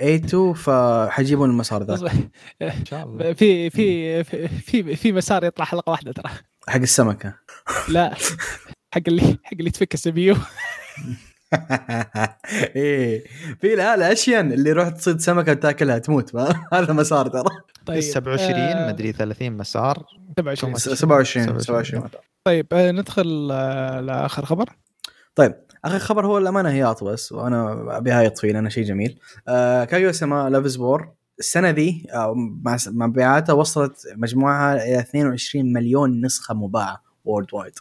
[0.00, 2.12] اي 2 فحيجيبون المسار ذا.
[2.62, 3.32] إن شاء الله.
[3.32, 6.30] في في في في, مسار يطلع حلقة واحدة ترى.
[6.68, 7.34] حق السمكة.
[7.88, 8.14] لا.
[8.94, 10.36] حق اللي حق اللي تفك السي بي يو.
[12.76, 13.24] إيه.
[13.60, 16.34] في لا الاشين اللي روح تصيد سمكة وتاكلها تموت.
[16.34, 17.44] ما هذا مسار ترى.
[17.86, 20.06] طيب 27 آه، مدري 30 مسار.
[20.38, 22.08] 27 س- 27 27
[22.44, 24.68] طيب آه، ندخل آه، لآخر خبر.
[25.34, 29.18] طيب آخر خبر هو الأمانة هياط بس وأنا ابيها يطفي لأنه شيء جميل.
[29.48, 36.24] آه كايو سما لافز وور السنة ذي آه، مع مبيعاتها وصلت مجموعها إلى 22 مليون
[36.24, 37.72] نسخة مباعة وورد وايد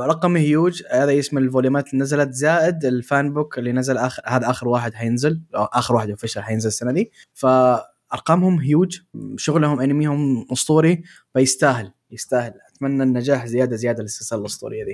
[0.00, 2.32] رقم هيوج هذا اسم الفوليومات اللي نزلت.
[2.34, 6.90] زائد الفان بوك اللي نزل اخر هذا آخر واحد حينزل آخر واحد اوفيشال حينزل السنة
[6.90, 7.10] ذي.
[7.34, 9.00] فأرقامهم هيوج
[9.36, 11.02] شغلهم انميهم أسطوري
[11.34, 12.54] فيستاهل يستاهل.
[12.74, 14.84] أتمنى النجاح زيادة زيادة للسلسلة الأسطورية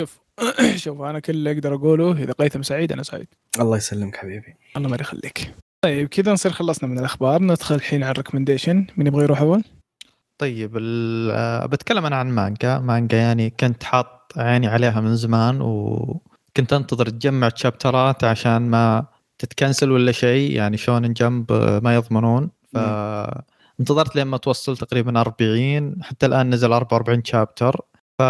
[0.00, 0.25] شوف
[0.76, 3.26] شوف أنا كل اللي أقدر أقوله إذا قيثم سعيد أنا سعيد.
[3.60, 4.54] الله يسلمك حبيبي.
[4.76, 5.54] الله ما يخليك.
[5.84, 7.42] طيب كذا نصير خلصنا من الأخبار.
[7.42, 9.64] ندخل الحين على الريكومنديشن من يبغى يروح أول؟
[10.38, 12.78] طيب ال- بتكلم أنا عن مانجا.
[12.78, 19.06] مانجا يعني كنت حاط عيني عليها من زمان وكنت أنتظر تجمع تشابترات عشان ما
[19.38, 20.50] تتكنسل ولا شيء.
[20.52, 21.52] يعني شون جنب
[21.84, 22.50] ما يضمنون.
[22.74, 22.78] ف
[23.80, 27.80] انتظرت لما توصل تقريبا 40 حتى الآن نزل 44 شابتر
[28.18, 28.20] ف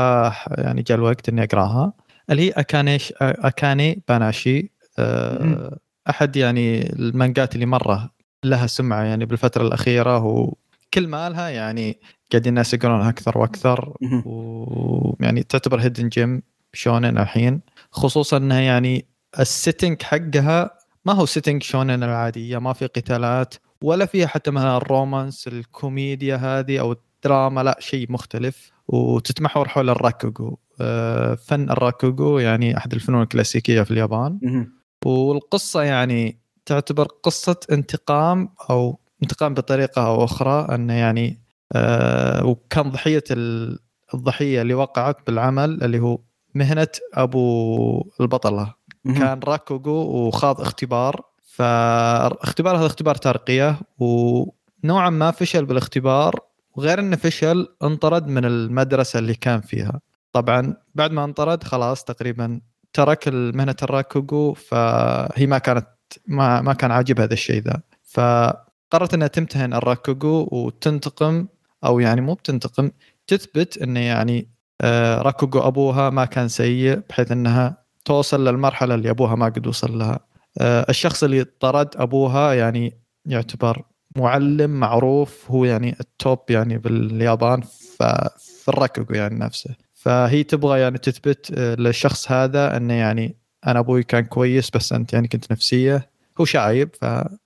[0.59, 1.92] يعني جاء الوقت إني أقرأها.
[2.31, 4.70] اللي هي اكانيش أكاني باناشي.
[4.99, 5.79] آه،.
[6.11, 8.11] أحد يعني المانجات اللي مرة
[8.44, 11.99] لها سمعة يعني بالفترة الأخيرة وكل مالها يعني
[12.33, 13.94] قاعدين الناس يقرونها أكثر وأكثر.
[14.25, 17.61] ويعني تعتبر هيدن جيم شونن الحين.
[17.90, 19.07] خصوصا إنها يعني
[19.38, 20.70] ال setting حقها
[21.05, 26.37] ما هو setting شونن العادية ما في قتالات ولا فيها حتى مثلا ال romance الكوميديا
[26.37, 28.76] هذه أو الدراما لا شيء مختلف.
[28.88, 30.59] وتتمحور حول الراكوغو.
[30.81, 34.38] آه، فن الراكوغو يعني أحد الفنون الكلاسيكية في اليابان.
[34.42, 34.72] مهم.
[35.05, 43.25] والقصة يعني تعتبر قصة انتقام أو انتقام بطريقة أو أخرى أنه يعني آه وكان ضحية
[43.31, 43.79] ال-
[44.14, 46.18] الضحية اللي وقعت بالعمل اللي هو
[46.55, 48.75] مهنة أبو البطلة.
[49.05, 49.18] مهم.
[49.18, 51.20] كان راكوغو وخاض اختبار.
[51.42, 56.40] فاختبار هذا اختبار ترقية ونوعا ما فشل بالاختبار.
[56.77, 60.01] وغير انه فشل انطرد من المدرسة اللي كان فيها.
[60.33, 62.61] طبعا بعد ما انطرد خلاص تقريبا
[62.93, 65.87] ترك مهنة الراكوغو فهي ما كانت
[66.27, 67.81] ما ما كان عاجبها هذا الشيء ذا.
[68.03, 71.47] فقررت إنها تمتهن الراكوغو وتنتقم
[71.85, 72.91] أو يعني مو بتنتقم
[73.27, 74.49] تثبت انه يعني
[74.81, 79.99] آه، راكوغو أبوها ما كان سيء بحيث إنها توصل للمرحلة اللي أبوها ما قد وصل
[79.99, 80.21] لها.
[80.61, 83.83] آه، الشخص اللي طرد أبوها يعني يعتبر
[84.16, 89.74] معلم معروف هو يعني ال top يعني باليابان في الراكوغو يعني نفسه.
[89.94, 95.12] فهي تبغى يعني تثبت آه، للشخص هذا إنه يعني أنا أبوي كان كويس بس أنت
[95.12, 96.11] يعني كنت نفسية.
[96.40, 97.05] هو شايب ف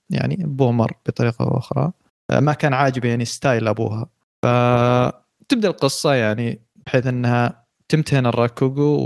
[0.09, 1.91] يعني boomer بطريقة أو أخرى.
[2.29, 4.09] آه، ما كان عاجبه يعني style أبوها.
[4.43, 8.97] فتبدا القصة يعني بحيث إنها تمتهن الراكوغو.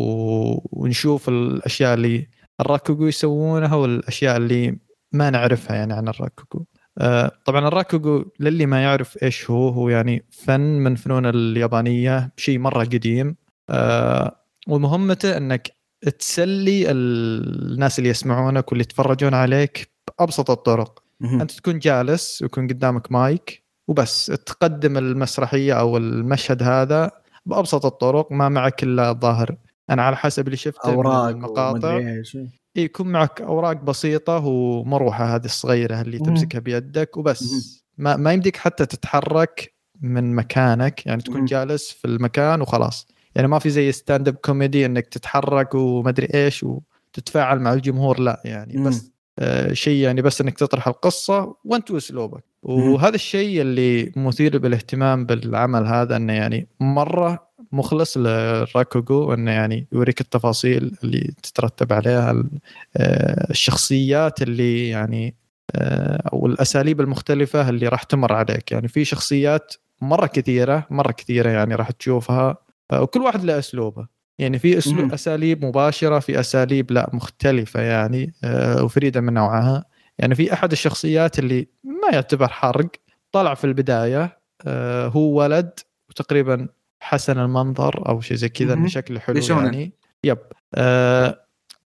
[0.72, 2.28] ونشوف الأشياء اللي
[2.62, 4.78] الراكوغو يسوونها والأشياء اللي
[5.12, 6.66] ما نعرفها يعني عن الراكوغو
[7.46, 12.84] طبعا الراكوغو للي ما يعرف إيش هو هو يعني فن من فنون اليابانية شيء مرة
[12.84, 13.36] قديم.
[13.70, 14.36] آه،
[14.68, 15.72] ومهمته إنك
[16.20, 21.04] تسلي الناس اللي يسمعونك واللي يتفرجون عليك بأبسط الطرق.
[21.42, 24.26] أنت تكون جالس ويكون قدامك مايك وبس.
[24.26, 27.12] تقدم المسرحية أو المشهد هذا
[27.46, 29.56] بأبسط الطرق ما معك إلا الظاهر.
[29.90, 32.22] أنا على حسب اللي شفته أوراق المقاطع.
[32.76, 36.20] يكون معك أوراق بسيطة ومروحة هذه الصغيرة اللي.
[36.20, 37.18] تمسكها بيدك.
[37.18, 37.44] وبس
[37.98, 41.46] ما, ما يمديك حتى تتحرك من مكانك يعني تكون.
[41.46, 46.64] جالس في المكان وخلاص يعني ما في زي stand up comedy إنك تتحرك ومدري إيش
[46.64, 48.84] وتتفاعل مع الجمهور لا يعني.
[48.84, 55.26] بس آه شيء يعني بس إنك تطرح القصة وانت واسلوبك وهذا الشيء اللي مثير بالاهتمام
[55.26, 57.45] بالعمل هذا إنه يعني مرة
[57.76, 62.44] مخلص لراكوغو إنه يعني يوريك التفاصيل اللي تترتب عليها
[62.98, 65.36] آه، الشخصيات اللي يعني
[65.76, 68.72] آه، أو الأساليب المختلفة اللي راح تمر عليك.
[68.72, 72.58] يعني في شخصيات مرة كثيرة مرة كثيرة يعني راح تشوفها
[72.92, 74.08] آه، وكل واحد له أسلوبه.
[74.40, 75.14] يعني في اسلوب.
[75.14, 78.34] أساليب مباشرة في أساليب لا مختلفة يعني
[78.82, 79.86] وفريدة من نوعها.
[80.20, 82.90] يعني في أحد الشخصيات اللي ما يعتبر حرق
[83.32, 84.40] طلع في البداية
[85.08, 86.68] هو ولد وتقريبا
[87.00, 88.88] حسن المنظر أو شيء زي كذا انه.
[88.88, 89.66] شكله حلو بيشونن.
[89.66, 89.94] يعني.
[90.24, 90.38] يب.
[90.76, 91.46] آه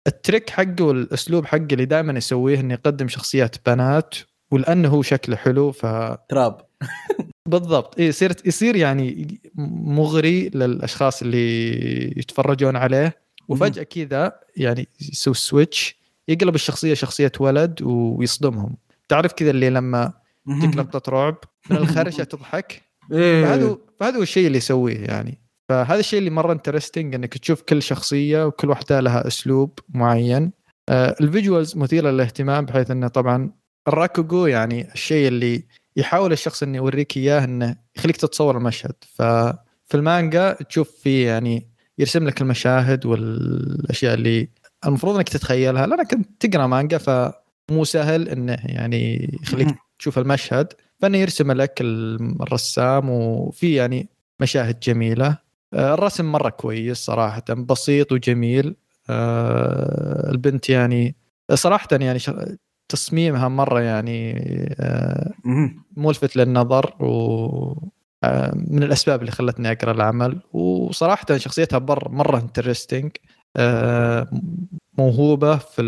[0.08, 4.16] التريك حقه والأسلوب حقه اللي دائما يسويه إنه يقدم شخصيات بنات
[4.52, 5.86] ولأنه هو شكله حلو ف
[6.30, 6.62] trap.
[7.48, 8.00] بالضبط.
[8.00, 9.40] إيه يصير يصير يعني
[9.86, 13.28] مغري للأشخاص اللي يتفرجون عليه.
[13.48, 18.78] وفجأة كذا يعني يسوي switch يقلب الشخصية شخصية ولد ويصدمهم.
[19.08, 20.14] تعرف كذا اللي لما
[20.48, 21.38] تجيك لقطه رعب
[21.70, 23.46] من الخرشة تضحك؟ إيه.
[23.46, 25.42] فهذا فهذا هو الشيء اللي يسويه يعني.
[25.70, 30.52] فهذا الشيء اللي مرة interesting إنك تشوف كل شخصية وكل واحدة لها أسلوب معين.
[30.90, 33.52] آه ال visuals مثيرة للاهتمام بحيث إنه طبعا
[33.88, 35.64] الراكوغو يعني الشيء اللي
[35.96, 38.94] يحاول الشخص إنه يوريك إياه إنه يخليك تتصور المشهد.
[39.16, 41.68] ففي المانجا تشوف فيه يعني
[41.98, 44.50] يرسم لك المشاهد والأشياء اللي
[44.86, 45.88] المفروض إنك تتخيلها.
[45.88, 49.68] لانك كنت تقرأ مانجا فمو سهل إنه يعني يخليك
[50.00, 50.74] تشوف المشهد.
[51.00, 55.38] فانه يرسم لك الرسام وفي يعني مشاهد جميلة
[55.74, 58.76] آه، الرسم مرة كويس صراحة بسيط وجميل
[59.10, 61.16] آه، البنت يعني
[61.54, 62.20] صراحة يعني
[62.90, 64.34] تصميمها مرة يعني
[64.80, 65.34] آه،.
[65.98, 67.90] ملفت للنظر و
[68.56, 73.12] من الأسباب اللي خلتني أقرأ العمل وصراحة شخصيتها بر مرة interesting
[74.98, 75.82] موهوبة في.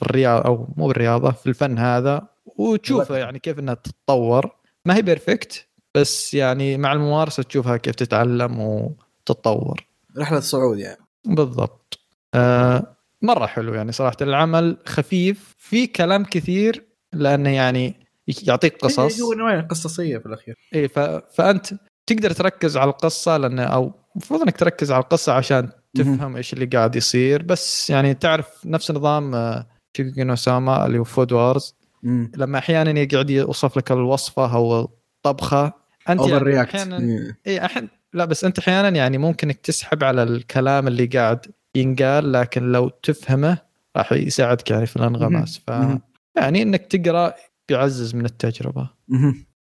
[0.00, 4.50] في الرياضة أو مو بالرياضة في الفن هذا وتشوفها يعني كيف إنها تتطور.
[4.86, 9.86] ما هي perfect بس يعني مع الممارسة تشوفها كيف تتعلم وتتطور.
[10.18, 11.00] رحلة صعود يعني.
[11.26, 11.98] بالضبط.
[12.34, 14.16] آه مرة حلو يعني صراحة.
[14.22, 18.06] العمل خفيف في كلام كثير لأنه يعني
[18.42, 19.20] يعطيك قصص.
[19.20, 20.54] هو نوعيه قصصية في الأخير.
[20.74, 20.98] إيه ف...
[21.34, 21.66] فأنت
[22.06, 26.66] تقدر تركز على القصة لأنه أو المفروض إنك تركز على القصة عشان تفهم إيش اللي
[26.66, 27.42] قاعد يصير.
[27.42, 29.66] بس يعني تعرف نفس نظام آه،
[29.96, 32.32] شوكوغيكي نو سوما اللي هو Food Wars مم.
[32.36, 35.72] لما أحيانا يقعد يوصف لك الوصفة أو الطبخة
[36.08, 40.04] أنت over يعني react أحيانا اي أحيان لا بس أنت أحيانا يعني ممكن انك تسحب
[40.04, 43.58] على الكلام اللي قاعد ينقال لكن لو تفهمه
[43.96, 45.60] راح يساعدك يعني في الانغماس.
[45.66, 45.70] ف.
[46.36, 47.34] يعني إنك تقرأ
[47.68, 48.90] بيعزز من التجربة.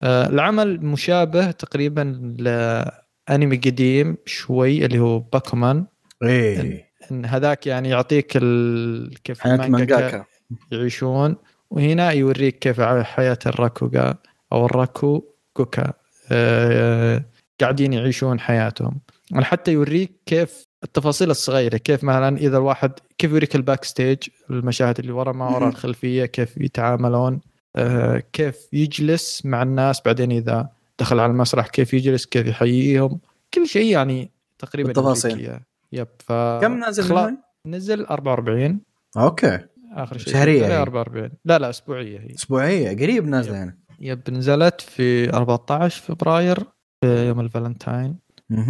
[0.03, 5.87] آه، العمل مشابه تقريبا لأنمي قديم شوي اللي هو باكومان
[6.23, 6.91] إيه.
[7.11, 9.23] إن هذاك يعني يعطيك ال...
[9.25, 10.25] كيف حياة مانجاكا
[10.73, 11.37] يعيشون.
[11.71, 14.15] وهنا يوريك كيف حياة الراكوغا
[14.53, 15.93] أو الراكو كوكا.
[16.33, 17.25] آه،
[17.61, 19.01] قاعدين يعيشون حياتهم.
[19.35, 24.19] حتى يوريك كيف التفاصيل الصغيرة كيف مثلا إذا الواحد كيف يوريك ال backstage
[24.51, 25.69] المشاهد اللي ورا ما وراء مهم.
[25.69, 27.41] الخلفية كيف يتعاملون
[27.77, 30.03] آه، كيف يجلس مع الناس.
[30.07, 33.21] بعدين إذا دخل على المسرح كيف يجلس كيف يحييهم.
[33.55, 35.61] كل شيء يعني تقريبا إياه.
[35.93, 38.81] yep ف كم نازل خلا-؟ نزل 44
[39.17, 39.59] okay.
[39.97, 40.37] آخر شيء.
[40.37, 40.77] هي.
[40.83, 42.35] 44 لا لا أسبوعية هي.
[42.35, 43.79] أسبوعية قريب نازلة يعني.
[44.01, 46.59] yep نزلت في 14 فبراير
[47.01, 48.17] في يوم الفالنتاين.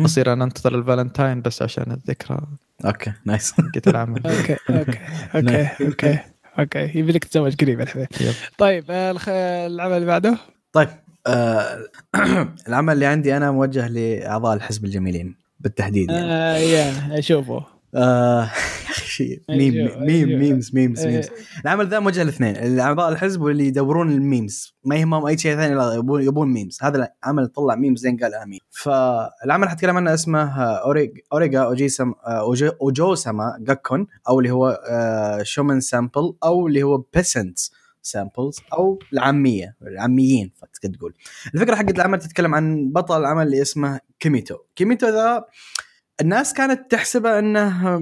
[0.05, 2.41] بصير أنا أنتظر الفالنتاين بس عشان الذكرى.
[2.85, 3.53] okay nice.
[3.75, 4.27] حقت العمل.
[4.27, 4.99] okay okay
[5.35, 6.19] okay okay
[6.59, 6.99] okay.
[6.99, 8.35] يبي لك تتزوج قريب الحبيب yep.
[8.59, 9.29] طيب آه، الخ-
[9.67, 10.39] العمل اللي بعده؟
[10.73, 10.89] طيب
[11.27, 11.79] آه
[12.69, 16.33] العمل اللي عندي أنا موجه لأعضاء الحزب الجميلين بالتحديد يعني.
[16.33, 17.65] آه يا أشوفه.
[17.95, 18.43] يا
[18.91, 19.43] أخي شيء.
[19.51, 20.41] ميم أيوه، ميم أيوه.
[20.41, 21.11] ميمز ميمز إيه.
[21.13, 21.29] ميمز
[21.65, 22.81] العمل ذا موجه لاثنين.
[22.81, 24.75] اعضاء الحزب واللي يدورون الميمز.
[24.85, 26.79] ما يهمهم أي شيء ثاني لا يبون يبون ميمز.
[26.83, 28.59] هذا العمل طلع ميمز زين قال آمين.
[28.71, 35.43] فالعمل حتكلم عنه اسمه آه، أوريج أوريجا اوجيسم أوجي- أوجوسما جاكون أو اللي هو آه،
[35.43, 37.73] شومن سامبل أو اللي هو بيسنتس
[38.03, 41.15] سامبلز أو العامية العاميين تقدر تقول.
[41.55, 44.57] الفكرة حقت العمل تتكلم عن بطل العمل اللي اسمه كيميتو.
[44.77, 45.45] كيميتو ذا
[46.21, 47.99] الناس كانت تحسبه إنه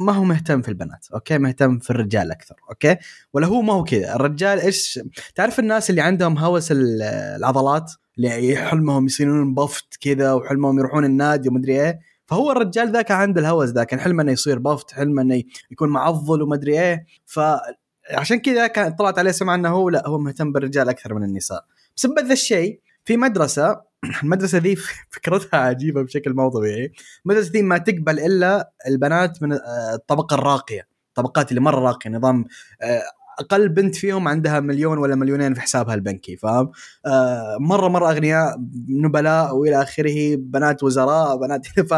[0.00, 2.96] ما هو مهتم في البنات okay؟ مهتم في الرجال أكثر okay؟
[3.32, 4.14] ولا هو ما هو كذا.
[4.14, 5.00] الرجال إيش
[5.34, 7.02] تعرف الناس اللي عندهم هوس ال-
[7.36, 12.00] العضلات؟ اللي حلمهم يصيرون buffed كذا وحلمهم يروحون النادي ومدري إيه.
[12.26, 15.88] فهو الرجال ذا كان عنده الهوس ذا كان حلمه إنه يصير buffed حلمه إنه يكون
[15.88, 17.06] معضل ومدري إيه.
[17.26, 21.64] فعشان كذا كان طلعت عليه سمعة إنه هو لا هو مهتم بالرجال أكثر من النساء.
[21.96, 23.80] بسبب ذا الشيء في مدرسة
[24.22, 24.76] المدرسة ذي
[25.10, 26.92] فكرتها عجيبة بشكل مو طبيعي.
[27.26, 32.44] المدرسة ذي ما تقبل إلا البنات من آه، الطبقة الراقية الطبقات اللي مرة راقية نظام
[32.82, 33.02] آه،
[33.40, 36.70] أقل بنت فيهم عندها مليون ولا مليونين في حسابها البنكي فاهم؟
[37.06, 38.56] آه مرة مرة أغنياء
[38.88, 41.66] نبلاء وإلى آخره بنات وزراء بنات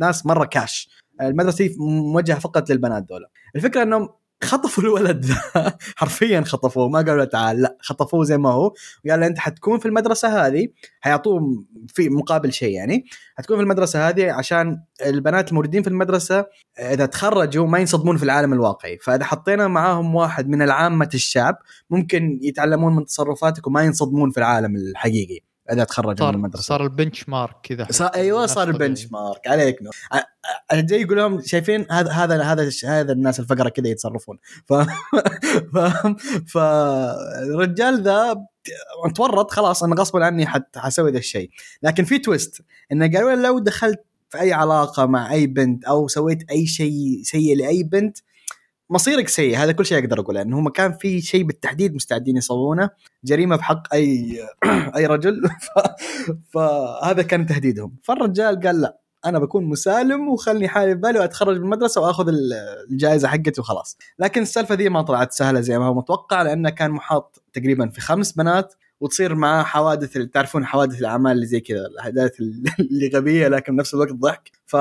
[0.00, 0.88] فناس مرة كاش
[1.20, 4.08] المدرسة موجهة فقط للبنات دول الفكرة إنهم
[4.42, 5.38] خطفوا الولد ذا
[5.96, 8.74] حرفيا خطفوه ما قالوا له تعال لا خطفوه زي ما هو.
[9.06, 10.68] وقال له أنت حتكون في المدرسة هذه
[11.00, 13.04] حيعطوه في مقابل شيء يعني
[13.38, 16.46] حتكون في المدرسة هذه عشان البنات الموجودين في المدرسة
[16.78, 18.98] إذا تخرجوا ما ينصدمون في العالم الواقعي.
[18.98, 21.58] فإذا حطينا معاهم واحد من العامة الشعب
[21.90, 25.53] ممكن يتعلمون من تصرفاتك وما ينصدمون في العالم الحقيقي.
[25.72, 26.62] اذا تخرج صار من المدرسة.
[26.62, 27.86] صار البنش مارك كذا.
[27.90, 29.94] صار أيوه صار البنش مارك عليك نور.
[30.72, 34.38] جاي يقول لهم شايفين؟ هذا هذا هذا هذا الناس الفقرة كذا يتصرفون.
[34.66, 34.72] ف
[36.52, 38.46] فالرجال ذا
[39.14, 40.46] تورط خلاص أنا غصبا عني
[40.76, 41.50] حسوي ذا الشيء.
[41.82, 46.50] لكن في twist إنه قالوا لو دخلت في أي علاقة مع أي بنت أو سويت
[46.50, 48.18] أي شيء سيء لأي بنت
[48.94, 52.90] مصيرك سيء هذا كل شيء أقدر أقوله انه هم كان في شيء بالتحديد مستعدين يسوونه
[53.24, 54.40] جريمة بحق أي
[54.96, 55.42] أي رجل
[56.52, 57.96] فهذا كان تهديدهم.
[58.02, 62.32] فالرجال قال لا أنا بكون مسالم وخلني حالي ببالي وأتخرج من المدرسة وآخذ
[62.90, 63.98] الجائزة حقتي وخلاص.
[64.18, 68.00] لكن السالفة دي ما طلعت سهلة زي ما هو متوقع لأنه كان محاط تقريبا في
[68.00, 72.40] خمس بنات وتصير معاه حوادث تعرفون حوادث الأعمال اللي زي كذا الأحداث
[72.80, 74.50] اللي غبية لكن بنفس الوقت ضحك.
[74.66, 74.76] ف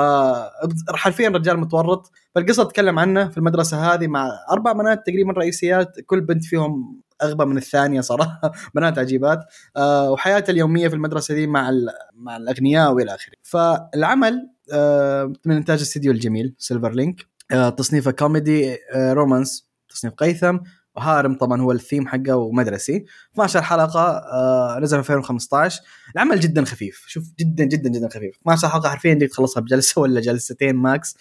[0.90, 2.12] حرفيا رجال متورط.
[2.36, 7.46] فالقصة تتكلم عنه في المدرسة هذه مع أربع بنات تقريبا رئيسيات كل بنت فيهم أغبى
[7.46, 9.40] من الثانية صراحة بنات عجيبات.
[9.78, 11.72] أه وحياته اليومية في المدرسة دي مع
[12.14, 13.36] مع الأغنياء وإلى آخره.
[13.44, 20.20] فالعمل أه من إنتاج الاستديو الجميل Silver Link أه تصنيفه كوميدي أه romance تصنيف ك
[20.20, 20.58] theme.
[20.96, 23.06] و harem طبعا هو الثيم حقه ومدرسي.
[23.34, 25.82] 12 حلقة آه نزل في 2015
[26.16, 27.04] العمل جدا خفيف.
[27.08, 28.38] شوف جدا جدا جدا خفيف.
[28.42, 31.18] 12 حلقة حرفيا دي تخلصها بجلسة ولا جلستين max.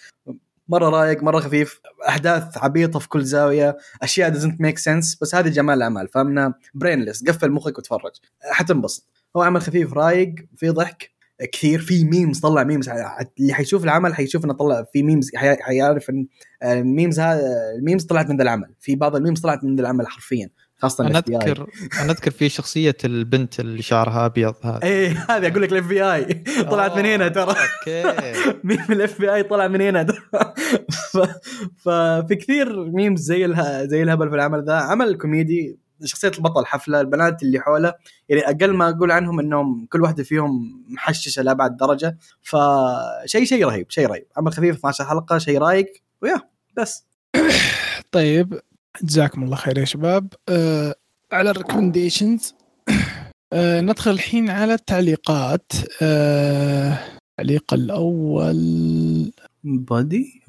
[0.67, 1.79] مرة رايق مرة خفيف.
[2.07, 3.77] أحداث عبيطة في كل زاوية.
[4.01, 8.11] أشياء doesn't make sense بس هذه جمال الأعمال فهمنا brainless قفل مخك وتفرج.
[8.51, 9.07] حتنبسط.
[9.37, 11.12] هو عمل خفيف رايق في ضحك.
[11.51, 16.27] كثير في memes طلع memes اللي حيشوف العمل حيشوف إنه طلع في memes حيعرف إن
[16.63, 17.41] ال memes هذا
[17.77, 18.75] ال memes طلعت من ذا العمل.
[18.79, 21.67] في بعض ال memes طلعت من ذا العمل حرفيا خاصة أنا اذكر
[22.01, 26.43] أنا أذكر في شخصية البنت اللي شعرها أبيض هذا إيه هذه أقول لك ال FBI
[26.63, 27.49] طلعت من هنا ترى.
[27.49, 28.33] okay.
[28.67, 30.05] meme ال FBI طلع من هنا
[31.83, 33.53] ففي كثير memes زي
[33.87, 34.73] زي الهبل في العمل ذا.
[34.73, 37.93] عمل كوميدي شخصية البطل حفلة البنات اللي حوله
[38.29, 42.17] يعني أقل ما أقول عنهم إنهم كل واحدة فيهم محششة لابعد درجة.
[42.41, 44.25] فشيء شيء رهيب شيء رهيب.
[44.37, 46.41] عمل خفيف 12 حلقة شيء رايق و yeah
[46.77, 47.05] بس.
[48.11, 48.59] طيب
[49.03, 50.33] جزاكم الله خير يا شباب.
[50.49, 50.95] أه
[51.31, 52.55] على ال recommendations
[53.53, 55.71] أه ندخل الحين على التعليقات.
[56.01, 56.99] أه
[57.31, 59.31] التعليق الأول.
[59.63, 60.41] بودي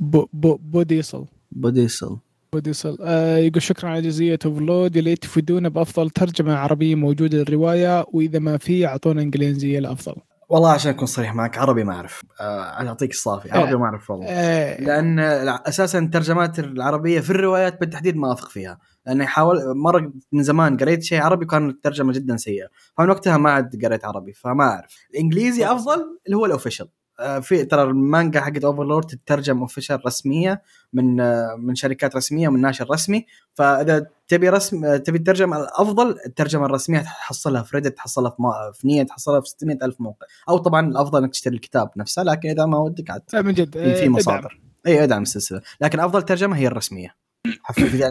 [0.00, 2.16] بوديسل بوديسل
[2.52, 8.04] بوديسل آه يقول شكرا على جزئية Overlord يا ليت تفيدونا بأفضل ترجمة عربية موجودة للرواية
[8.12, 10.14] وإذا ما في أعطونا إنجليزية الأفضل.
[10.48, 12.22] والله عشان أكون صريح معك عربي ما أعرف.
[12.40, 13.50] آه أعطيك الصافي.
[13.50, 14.26] عربي ما أعرف والله.
[14.28, 14.80] آه.
[14.80, 15.18] لأن
[15.66, 18.78] أساسا الترجمات العربية في الروايات بالتحديد ما أثق فيها.
[19.06, 22.66] لأني حاول مرة من زمان قريت شيء عربي كانت الترجمة جدا سيئة.
[22.98, 24.96] فمن وقتها ما عاد قريت عربي فما أعرف.
[25.14, 26.99] الإنجليزي أفضل اللي هو ال official آه،
[27.42, 32.90] في ترى المانجا حقت Overlord تترجم official رسمية من آه، من شركات رسمية من ناشر
[32.90, 33.26] رسمي.
[33.54, 38.52] فإذا تبي رسم آه، تبي الترجمه الأفضل الترجمة الرسمية تحصلها في ريدت تحصلها في, ما...
[38.74, 40.26] في نيه تحصلها في 600 ألف موقع.
[40.48, 43.22] أو طبعا الأفضل إنك تشتري الكتاب نفسه لكن إذا ما ودك عاد.
[43.34, 43.94] من جد.
[43.94, 44.60] في مصادر.
[44.86, 45.60] اي إدعم السلسلة.
[45.80, 47.14] لكن أفضل ترجمة هي الرسمية.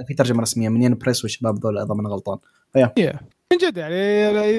[0.07, 2.37] في ترجمة رسمية من ين بريس والشباب ذول إذا من غلطان.
[2.73, 2.93] فيا.
[3.51, 3.95] من جد يعني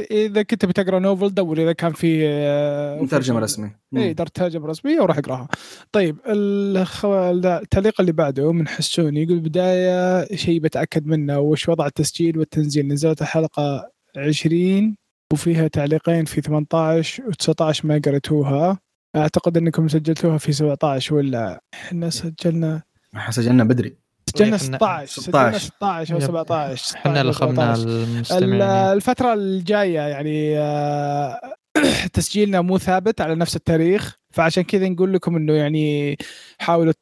[0.00, 5.00] إذا كنت بتقرأ نوفل دور إذا كان في آه، ترجمة رسمي اي دار ترجمة رسمية
[5.00, 5.48] وراح أقراها.
[5.92, 12.88] طيب التعليق اللي بعده من حسون يقول بداية شيء بتأكد منه وش وضع التسجيل والتنزيل؟
[12.88, 14.96] نزلت الحلقة 20
[15.32, 18.78] وفيها تعليقين في 18 و19 ما قريتوها.
[19.16, 22.82] أعتقد إنكم سجلتوها في 17 ولا إحنا سجلنا؟
[23.16, 23.96] إحنا سجلنا بدري.
[24.30, 28.62] سجلنا 16 سجلنا 16 أو 17 إحنا لخمنا المستمعين.
[28.62, 31.40] الفترة الجاية يعني آه،
[32.12, 36.18] تسجيلنا مو ثابت على نفس التاريخ فعشان كذا نقول لكم إنه يعني
[36.58, 36.92] حاولوا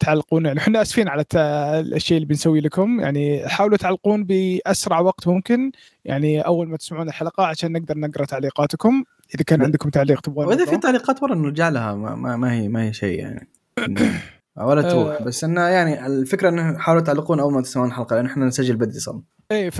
[0.00, 5.72] تعلقون يعني إحنا آسفين على الشيء اللي بنسوي لكم يعني حاولوا تعلقون بأسرع وقت ممكن
[6.04, 9.04] يعني أول ما تسمعون الحلقة عشان نقدر نقرأ تعليقاتكم.
[9.34, 10.76] إذا كان عندكم تعليق تبغون وإذا في.
[10.76, 13.48] تعليقات ورا نرجع لها ما, ما, ما هي ما هي شيء يعني.
[14.56, 14.90] ولا آه.
[14.90, 18.76] تروح بس إنه يعني الفكرة إنه حاولوا تعلقون أول ما تسوون الحلقة لأن إحنا نسجل
[18.76, 19.20] بدري صار.
[19.50, 19.78] إيه ف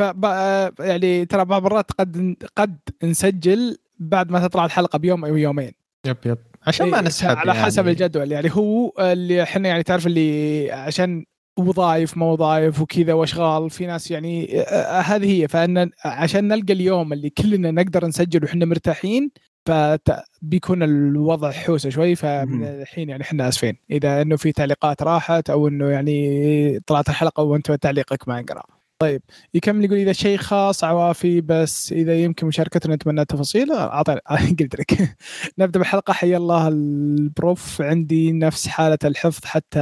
[0.80, 5.72] يعني ترى بعض المرات قد قد نسجل بعد ما تطلع الحلقة بيوم أو يومين.
[6.06, 6.38] يب يب.
[6.66, 7.64] عشان ما إيه، نسحب على يعني.
[7.64, 8.32] حسب الجدول.
[8.32, 11.24] يعني هو اللي إحنا يعني تعرف اللي عشان
[11.58, 15.48] وظائف ما وظائف وكذا وأشغال في ناس يعني آه، هذه هي.
[15.48, 19.30] فإن عشان نلقى اليوم اللي كلنا نقدر نسجل وحنا مرتاحين
[19.66, 22.64] فبيكون الوضع حوسة شوي فمن.
[22.64, 23.76] الحين يعني إحنا آسفين.
[23.90, 28.62] إذا إنه في تعليقات راحت أو إنه يعني طلعت الحلقة وأنت تعليقك ما انقرا.
[28.98, 29.22] طيب
[29.54, 34.20] يكمل يقول إذا شيء خاص عوافي بس إذا يمكن مشاركتنا نتمنى تفاصيل اعطينا
[34.60, 35.16] قلت لك.
[35.58, 36.12] نبدأ بالحلقة.
[36.12, 37.82] حيا الله ال prof.
[37.82, 39.80] عندي نفس حالة الحفظ حتى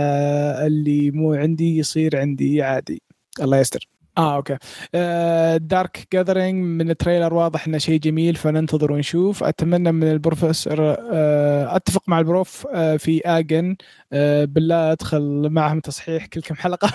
[0.66, 3.02] اللي مو عندي يصير عندي عادي.
[3.40, 3.88] الله يستر.
[4.18, 4.56] آه okay.
[4.94, 9.44] آه Dark Gathering من ال trailer واضح إنه شيء جميل فننتظر ونشوف.
[9.44, 13.76] أتمنى من البروفيسور آه أتفق مع ال prof آه في آجن.
[14.12, 16.90] آه بالله أدخل معهم تصحيح كل كم حلقة.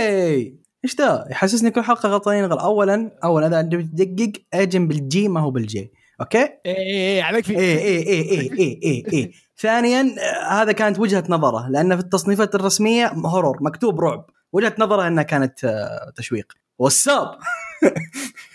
[0.00, 2.60] اي إيش ذا يحسسني كل حلقة غلطانين غلط.
[2.60, 5.92] اولا اولا اذا بتدقق أجن بالجي ما هو بالجي.
[6.20, 9.32] أوكي إيه إيه عليك في إيه إيه إيه إيه إيه إيه, إيه.
[9.58, 15.06] ثانيا آه، هذا كانت وجهه نظره لأن في التصنيفات الرسميه هورور مكتوب رعب وجهه نظره
[15.06, 17.38] انها كانت آه، تشويق والساب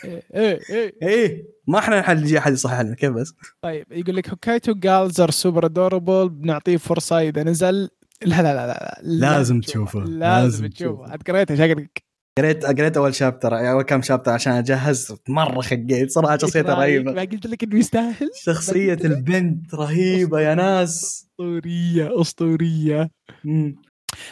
[0.06, 0.94] إيه إيه, إيه.
[1.04, 5.22] إيه ما إحنا نحل يجي احد يصحح لنا كيف بس طيب يقول لك Hokkaido Gals
[5.22, 7.90] Are Super Adorable بنعطيه فرصه اذا نزل
[8.22, 10.00] لا لا لا لا لازم تشوفه.
[10.00, 11.12] لازم, لازم تشوفه تشوفه.
[11.12, 12.04] عاد قريته شكلك
[12.40, 15.16] قريت قريت أول chapter أول كم chapter عشان أجهز.
[15.30, 17.12] مرة خقيت صراحة شخصيته رهيبة.
[17.12, 21.26] ما قلت لك إنه يستاهل؟ شخصية البنت رهيبة يا ناس.
[21.32, 23.10] أسطورية أسطورية.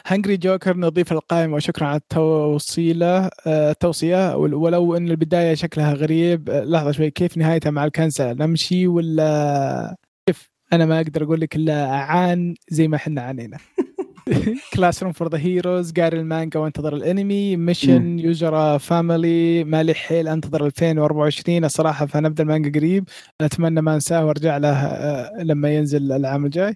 [0.06, 4.36] Hungry Joker نضيف القائمة وشكرا على التوصيلة آه، التوصية.
[4.38, 9.96] ول- ولو إن البداية شكلها غريب آه، لحظة شوي كيف نهايتها مع الكنسلة؟ نمشي ولا؟
[10.28, 13.58] كيف أنا ما أقدر أقول لك إلا عان زي ما إحنا عانينا.
[14.74, 18.20] Classroom for the Heroes قاري المانجا وانتظر الانمي Mission.
[18.20, 23.10] Yozakura Family مالي حيل انتظر 2024 الصراحة فنبدأ المانجا قريب
[23.42, 26.76] اتمنى ما انساه وارجع له آه، لما ينزل العام الجاي.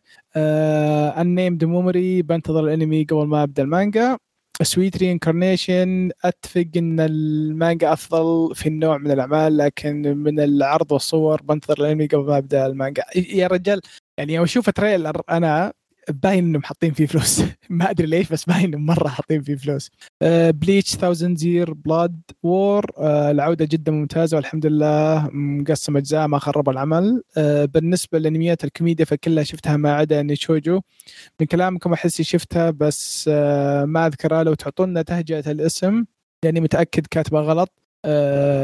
[1.21, 4.17] Unnamed Memory بنتظر الانمي قبل ما أبدأ المانجا.
[4.61, 11.79] Sweet Reincarnation أتفق إن المانجا أفضل في النوع من الأعمال لكن من العرض والصور بنتظر
[11.79, 13.03] الانمي قبل ما أبدأ المانجا.
[13.15, 13.81] يا رجال
[14.17, 15.73] يعني أشوف trailer أنا
[16.09, 17.41] باين إنهم حاطين فيه فلوس.
[17.69, 19.91] ما أدري ليش بس باين إنهم مرة حاطين فيه فلوس.
[20.49, 25.29] Bleach 1000 Year Blood War العودة جدا ممتازة والحمد لله.
[25.33, 27.23] مقسم أجزاء ما خربوا العمل.
[27.37, 30.81] آه، بالنسبة لأنميات الكوميديا فكلها شفتها ما عدا Nichijou.
[31.39, 34.43] من كلامكم احسي شفتها بس آه، ما أذكرها.
[34.43, 36.05] لو تعطونا تهجئة الاسم
[36.43, 37.71] لاني متأكد كاتبة غلط.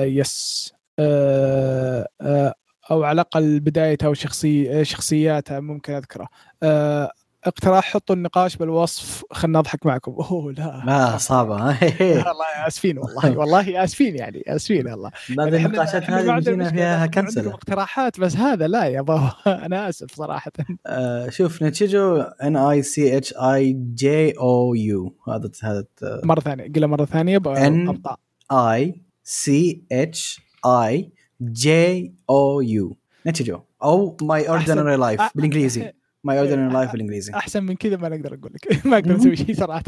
[0.03, 2.53] yes آه،
[2.91, 6.29] أو على الأقل بدايتها وشخصي شخصياتها ممكن اذكرها
[6.63, 7.11] آه،
[7.47, 10.11] اقتراح حطوا النقاش بالوصف خلنا نضحك معكم.
[10.11, 10.83] أوه لا.
[10.85, 11.55] لا صعبة.
[12.27, 13.83] والله آسفين والله والله.
[13.83, 15.11] آسفين يعني آسفين والله.
[15.29, 17.49] بعد يعني النقاشات ما هذه مشكلة، فيها كنسلة.
[17.53, 19.33] اقتراحات بس هذا لا يا بابا
[19.65, 20.51] أنا آسف صراحة.
[20.85, 25.85] آه، شوف Nichijou N I C H I J O U هذا هذا
[26.23, 28.15] مرة ثانية قلها مرة ثانية بقطع
[28.51, 32.97] I C H I J O U
[33.27, 33.59] Nichijou.
[33.83, 35.91] أو My Ordinary Life بالإنجليزي.
[36.27, 37.33] My Ordinary Life بالإنجليزي.
[37.33, 38.67] أحسن من كذا ما نقدر أقول لك.
[38.85, 39.83] ما أقدر أسوي شيء صراحة.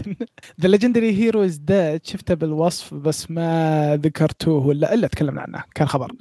[0.61, 5.63] The Legendary Hero Is Dead شفته بالوصف بس ما ذكرتوه ولا إلا تكلمنا عنه.
[5.75, 6.11] كان خبر.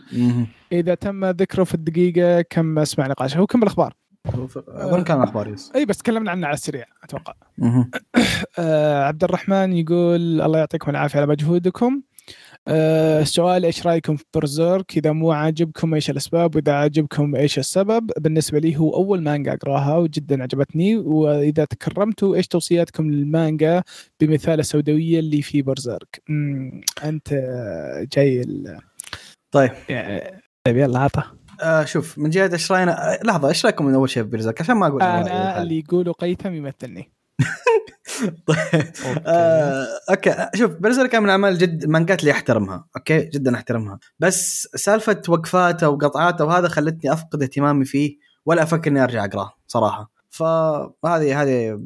[0.72, 3.94] إذا تم ذكره في الدقيقة كم أسمع نقاشه؟ هو كم الأخبار؟
[4.68, 5.72] اظن كان أخبار yes.
[5.74, 7.34] إي بس تكلمنا عنه على السريع أتوقع.
[8.58, 11.94] آه عبد الرحمن يقول الله يعطيكم العافية على مجهودكم.
[11.96, 12.07] آه
[12.68, 18.58] السؤال إيش رأيكم في برزيرك إذا مو عاجبكم إيش الأسباب وإذا عاجبكم إيش السبب بالنسبة
[18.58, 20.96] لي هو أول مانجا أقراها وجدا عجبتني.
[20.96, 23.82] وإذا تكرمتوا إيش توصياتكم للمانجا
[24.20, 26.22] بمثال السوداوية اللي في برزيرك
[27.04, 27.28] أنت
[28.12, 28.78] جاي ال...
[29.50, 29.70] طيب.
[29.88, 31.22] يعني- طيب يلا عطى
[31.62, 34.60] آه شوف من جهة إيش رأينا؟ آه، لحظة إيش رأيكم من أول شيء في بيرزاك
[34.60, 35.62] عشان ما أقول أنا.
[35.62, 37.12] اللي يقولوا قيثم يمثلني.
[38.46, 38.92] طيب.
[39.26, 40.48] آه، okay.
[40.54, 43.98] شوف Berserk من الاعمال جد مانجات اللي أحترمها okay؟ جدا أحترمها.
[44.18, 48.16] بس سالفة وقفاته وقطعاته وهذا خلتني أفقد اهتمامي فيه
[48.46, 50.10] ولا أفكر إني أرجع أقرأه صراحة.
[50.30, 51.78] فهذه هذه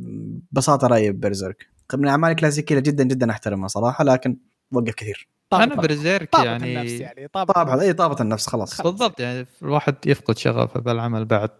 [0.52, 1.66] ببساطة رأيي ب Berserk.
[1.94, 4.36] من الاعمال الكلاسيكيه اللي جدا جدا أحترمها صراحة لكن
[4.72, 5.28] وقف كثير.
[5.52, 8.80] أنا Berserk طابت يعني النفس يعني طابت إي طابت النفس خلاص.
[8.80, 11.50] بالضبط يعني الواحد يفقد شغفه بالعمل بعد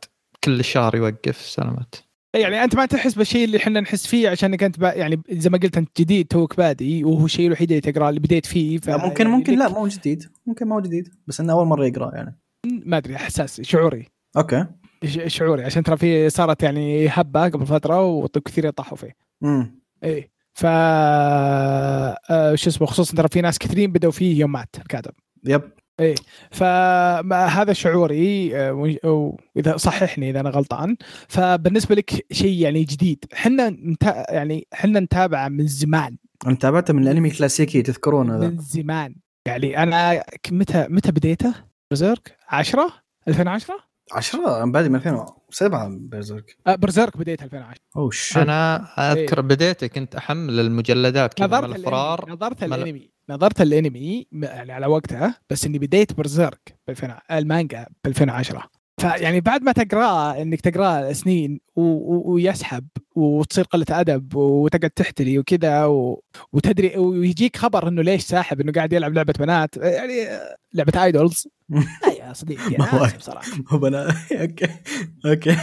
[0.45, 1.95] كل شهر يوقف سلامات.
[2.35, 5.76] يعني أنت ما تحس بالشيء اللي إحنا نحس فيه عشانك انت يعني زي ما قلت
[5.76, 9.24] أنت جديد توك بادي وهو الشيء الوحيد اللي تقرأه اللي بديت فيه ف لا، ممكن
[9.26, 10.24] يعني ممكن لك- لا مو جديد.
[10.47, 12.39] ممكن مو جديد بس إنه أول مرة يقرأ يعني.
[12.66, 14.09] ما أدري حساس شعوري.
[14.36, 14.66] okay.
[15.26, 19.16] شعوري عشان ترى في صارت يعني هبة قبل فترة وكثير طاحوا فيه.
[19.45, 24.68] امم إيه ف آه، شو اسمه خصوصا ترى في ناس كثيرين بدأوا فيه يوم مات
[24.78, 25.12] الكاتب.
[25.44, 25.62] yep.
[26.50, 28.72] فهذا شعوري آه،
[29.05, 30.96] و- واذا صححني إذا أنا غلطان.
[31.28, 34.24] فبالنسبة لك شيء يعني جديد إحنا نتا...
[34.32, 36.16] يعني إحنا نتابعه من زمان.
[36.46, 39.14] أنا تابعته من الأنمي الكلاسيكي تذكرون هذا؟ من زمان.
[39.46, 41.55] يعني أنا متى متى بديته؟
[41.90, 42.92] برزيرك؟ 10
[43.28, 43.74] 2010
[44.12, 48.36] 10 أنا بادئ من 2007 بيرزيرك آه برزيرك بديت 2010 أوه شيت.
[48.36, 53.11] أنا اذكر بديت كنت أحمل المجلدات كذا نظرت الفرار الأنمي نظرت مل- الأنمي.
[53.32, 58.68] انتظرت الانمي يعني على وقتها بس إني بديت Berserk ب 2000 المانجا ب 2010
[59.01, 61.83] فيعني بعد ما تقراه إنك تقراه سنين و...
[61.83, 62.33] و...
[62.33, 66.22] ويسحب وتصير قلة أدب وتقعد تحتري وكذا و...
[66.53, 70.28] وتدري ويجيك خبر إنه ليش ساحب إنه قاعد يلعب لعبة بنات يعني
[70.74, 74.68] لعبة idols لا يا صديقي ما أنا اسف صراحة هو بنا okay.
[75.26, 75.57] okay.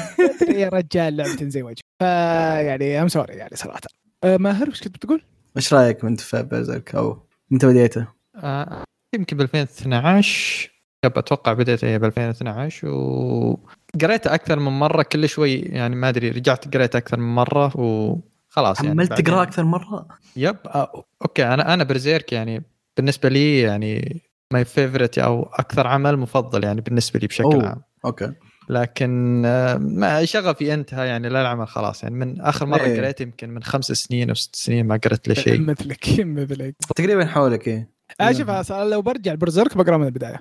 [0.50, 3.82] يا رجال لعبة زي وجه فيعني I'm sorry يعني صراحة.
[4.24, 5.22] آه، ماهر وش كنت بتقول؟
[5.58, 8.84] إيش رأيك انت في Berserk أو متى بديته؟ آه،
[9.16, 10.72] يمكن ب 2012
[11.06, 16.74] yep أتوقع بديت ب 2012 وقريته أكثر من مرة كل شوي يعني ما أدري رجعت
[16.76, 21.74] قريت أكثر من مرة وخلاص يعني عملت بعدين- تقرا أكثر مرة؟ yep آه، okay أنا
[21.74, 22.64] أنا Berserk يعني
[22.98, 24.22] بالنسبة لي يعني
[24.54, 27.68] my favorite أو أكثر عمل مفضل يعني بالنسبة لي بشكل أوه.
[27.68, 28.34] عام okay
[28.70, 32.04] لكن آه، ما شغفي انتهى يعني لا العمل خلاص.
[32.04, 32.98] يعني من آخر مرة إيه.
[33.02, 35.62] قريت يمكن من خمس سنين أو ست سنين ما قريت له شيء.
[35.72, 36.76] مثلك مثلك.
[36.96, 37.90] تقريبا حولك إيه.
[38.22, 40.40] آه، شوف أصلاً لو برجع البرزيرك بقرأ من البداية.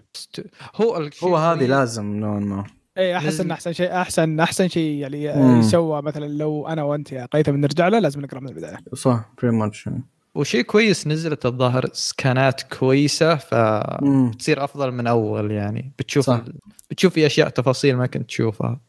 [0.76, 2.64] هو هو هذه لازم نوعا ما.
[2.98, 5.58] اي أحس إن أحسن شيء أحسن أحسن شيء يعني.
[5.58, 8.76] يسوى مثلا لو أنا وأنت يا قيثم نرجع له لازم نقرأ من البداية.
[8.94, 9.88] صح بري ماتش
[10.34, 15.92] وشيء كويس نزلت الظاهر سكانات كويسة فتصير أفضل من أول يعني.
[15.98, 16.42] بتشوف صح.
[16.90, 18.80] بتشوف في أشياء تفاصيل ما كنت تشوفها.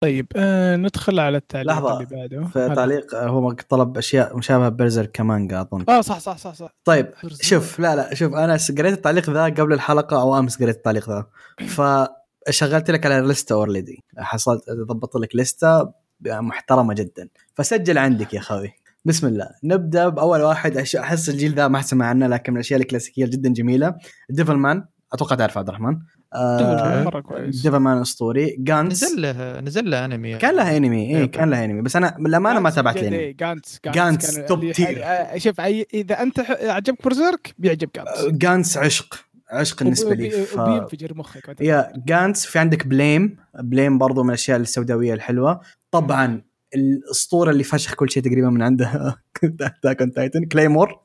[0.00, 1.94] طيب آه ندخل على التعليق لحظة.
[2.00, 2.46] اللي بعده.
[2.46, 2.74] في.
[2.74, 6.70] تعليق آه، هو طلب أشياء مشابهة ب Berserk كمانجا اظن آه صح صح صح صح.
[6.84, 7.42] طيب Berserk.
[7.42, 11.26] شوف لا لا شوف أنا قريت التعليق ذا قبل الحلقة أو أمس قريت التعليق ذا.
[11.66, 15.92] فشغلت لك على لستة already حصلت ضبطت لك لستة
[16.26, 17.28] محترمة جدا.
[17.54, 18.72] فسجل عندك يا خوي
[19.04, 19.48] بسم الله.
[19.64, 20.78] نبدأ بأول واحد.
[20.78, 23.94] أش- أحس الجيل ذا ما سمع عنه لكن من الأشياء الكلاسيكية جدا جميلة.
[24.30, 25.98] Devilman أتوقع تعرف عبد الرحمن.
[26.34, 27.62] آه مرة كويس.
[27.62, 31.30] Devilman اسطوري Gantz نزل له نزل له انمي كان له انمي اي إيه.
[31.30, 33.32] كان له انمي بس أنا للأمانة ما تابعت الأنمي.
[33.32, 35.04] Gantz Gantz كان top tier.
[35.36, 39.24] شوف إذا أنت عجبك Berserk بيعجب Gantz Gantz عشق.
[39.50, 40.30] عشق بالنسبة لي.
[40.30, 40.58] ف...
[40.58, 41.56] وبينفجر مخك.
[41.60, 45.60] يا Gantz في عندك Blame Blame برضو من الأشياء السوداوية الحلوة.
[45.90, 46.42] طبعا
[46.74, 49.16] الأسطورة اللي فشخ كل شيء تقريبا من عنده.
[49.60, 51.00] Attack on Titan Claymore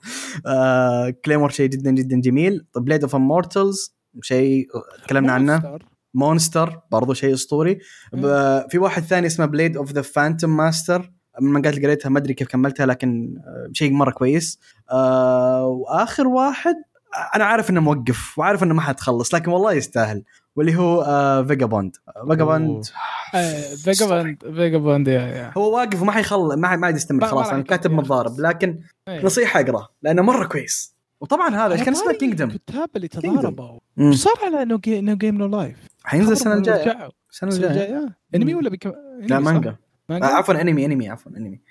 [0.48, 2.66] آه Claymore شيء جدا جدا جميل.
[2.78, 4.68] Blade of Immortals شيء
[5.04, 5.80] تكلمنا عنه.
[6.14, 6.80] Monster.
[6.92, 7.80] برضو شيء أسطوري.
[8.70, 12.48] في واحد ثاني اسمه Blade of the Phantom Master من اللي قريتها ما أدري كيف
[12.48, 14.60] كملتها لكن آه، شيء مرة كويس.
[14.92, 20.24] آه وآخر واحد آه، أنا عارف إنه موقف وعارف إنه ما حتخلص لكن والله يستاهل
[20.56, 21.96] واللي هو آه Vagabond
[23.34, 25.52] Vaga آه، Vagabond Vagabond يا يا.
[25.58, 28.40] هو واقف وما حيخلص ما ما يستمر خلاص أنا كاتب متضارب.
[28.40, 29.26] لكن إيه.
[29.26, 30.96] نصيحة أقرأ لأنه مرة كويس.
[31.22, 33.80] وطبعا هذا إيش كان اسمه؟ Kingdom الكتاب اللي تضاربوا.
[34.00, 34.80] إيش صار على انه
[35.16, 37.10] Game No Life حينزل السنة الجاية.
[37.32, 38.10] السنة الجاية.
[38.36, 38.78] انمي ولا.
[39.20, 39.70] لا مانجا.
[39.70, 39.78] آه،
[40.10, 41.62] مانجا؟ عفوا انمي انمي عفوا انمي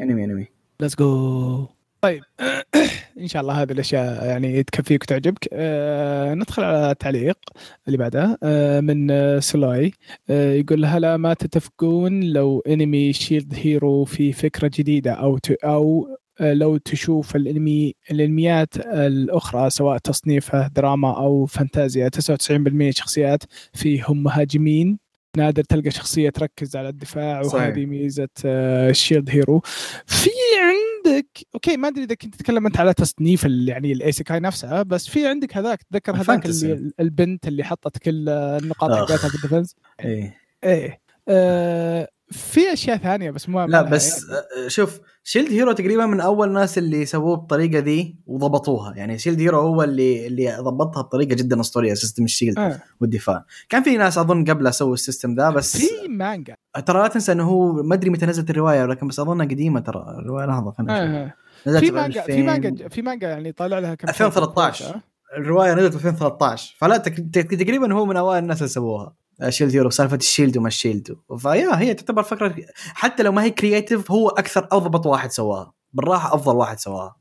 [0.00, 0.46] انمي انمي
[0.80, 1.66] let's go
[2.00, 2.22] طيب.
[3.20, 5.48] إن شاء الله هذه الأشياء يعني تكفيك وتعجبك.
[5.52, 7.38] آه ندخل على التعليق
[7.86, 9.92] اللي بعده آه من سلاي.
[10.30, 16.16] آه يقول هلا ما تتفقون لو انمي Shield Hero في فكرة جديدة أو ت أو
[16.40, 23.42] آه، لو تشوف الانمي الإنميات الأخرى سواء تصنيفها دراما أو فانتازيا 99% شخصيات
[23.74, 25.05] فيهم مهاجمين؟
[25.36, 27.40] نادر تلقى شخصية تركز على الدفاع.
[27.40, 29.60] وهذه ميزة آه، ال Shield Hero
[30.06, 30.30] في
[30.60, 35.08] عندك okay ما أدري إذا كنت تتكلم أنت على تصنيف يعني ال isekai نفسها بس
[35.08, 36.72] في عندك هذاك تذكر هذاك ال fantasy.
[36.72, 38.90] اللي البنت اللي حطت كل النقاط.
[39.10, 39.74] حقتها في ال defense
[40.04, 44.70] إيه إيه آه في أشياء ثانية بس ما لا بس يعني.
[44.70, 49.58] شوف Shield Hero تقريبا من أول الناس اللي سووه بالطريقة ذي وضبطوها يعني Shield Hero
[49.60, 52.80] هو اللي اللي ضبطها بطريقة جدا أسطورية system ال shield آه.
[53.00, 56.56] والدفاع كان في ناس أظن قبله سووا ال system ذا بس في مانجا
[56.86, 60.16] ترى لا تنسى إنه هو ما أدري متى نزلت الرواية ولكن بس أظنها قديمة ترى
[60.18, 61.34] الرواية لحظة خلينا نشوف آه.
[61.66, 64.84] نزلت في مانجا 2000 في مانجا في مانجا يعني طالع لها كم 2013.
[64.84, 65.02] سنة.
[65.36, 69.14] الرواية نزلت في 2013 فلا تقريبا هو من أوائل الناس اللي سووها
[69.48, 71.16] Shield Hero سالفة ال shield وما ال shield.
[71.38, 75.72] فيا هي تعتبر فكرة حتى لو ما هي creative هو أكثر أضبط واحد سواها.
[75.92, 77.16] بالراحة أفضل واحد سواها.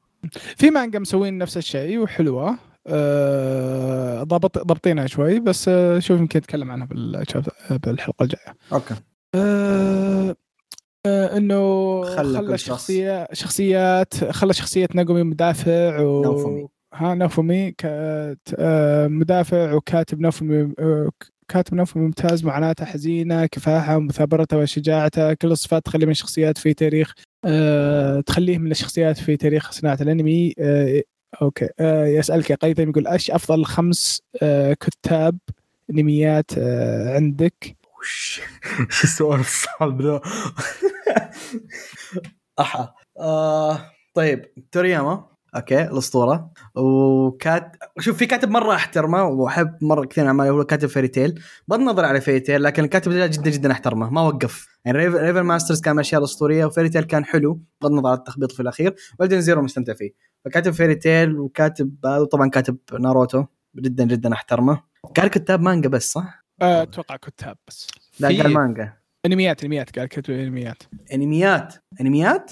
[0.58, 2.58] في مانجا مسوين نفس الشيء وحلوة.
[2.88, 6.88] آه، ضبط ضابطينها شوي بس آه، شوف يمكن نتكلم عنها
[7.70, 8.56] بالحلقة الجاية.
[8.74, 8.96] okay.
[9.36, 10.36] آه،
[11.06, 12.68] آه، إنه خلى خلى, كل شخص.
[12.68, 16.68] شخصية شخصيات خلى شخصية ناوفومي مدافع و ناوفومي.
[16.94, 20.74] ها ناوفومي كانت آه، مدافع وكاتب ناوفومي
[21.48, 25.34] كاتب ناوفومي ممتاز معاناته حزينة كفاحه مثابرته وشجاعته.
[25.34, 27.14] كل الصفات تخليه من الشخصيات في تاريخ
[27.46, 30.54] آه، تخليه من الشخصيات في تاريخ صناعة الأنمي.
[30.60, 31.02] آه،
[31.42, 31.70] okay.
[31.80, 35.38] آه، يسألك يا قيثم يقول إيش أفضل خمس آه، كتاب
[35.90, 38.42] أنميات آه، عندك؟ وش؟
[39.04, 40.22] السؤال الصعب ذا؟
[42.60, 42.94] أحا.
[43.20, 45.35] آه طيب تورياما.
[45.56, 46.52] okay الأسطورة.
[46.76, 51.80] وكات شوف في كاتب مرة أحترمه وأحب مرة كثير أعماله هو كاتب Fairy Tail بغض
[51.80, 54.68] النظر على Fairy Tail لكن الكاتب ده جدا جدا أحترمه ما وقف.
[54.86, 58.10] يعني Rave- Rave Master كان من الاشياء الأسطورية و Fairy Tail كان حلو بغض النظر
[58.10, 58.96] عن التخبيط في الأخير.
[59.20, 60.12] و Edens Zero مستمتع فيه.
[60.46, 61.96] فكاتب Fairy Tail وكاتب
[62.32, 63.46] طبعا كاتب ناروتو
[63.76, 64.82] جدا جدا أحترمه.
[65.18, 67.88] قال كتاب مانجا بس صح؟ آه، أتوقع كتاب بس.
[68.20, 68.94] لا قال مانجا.
[69.26, 70.84] أنميات أنميات قال كتب أنميات.
[71.14, 72.52] أنميات؟ أنميات؟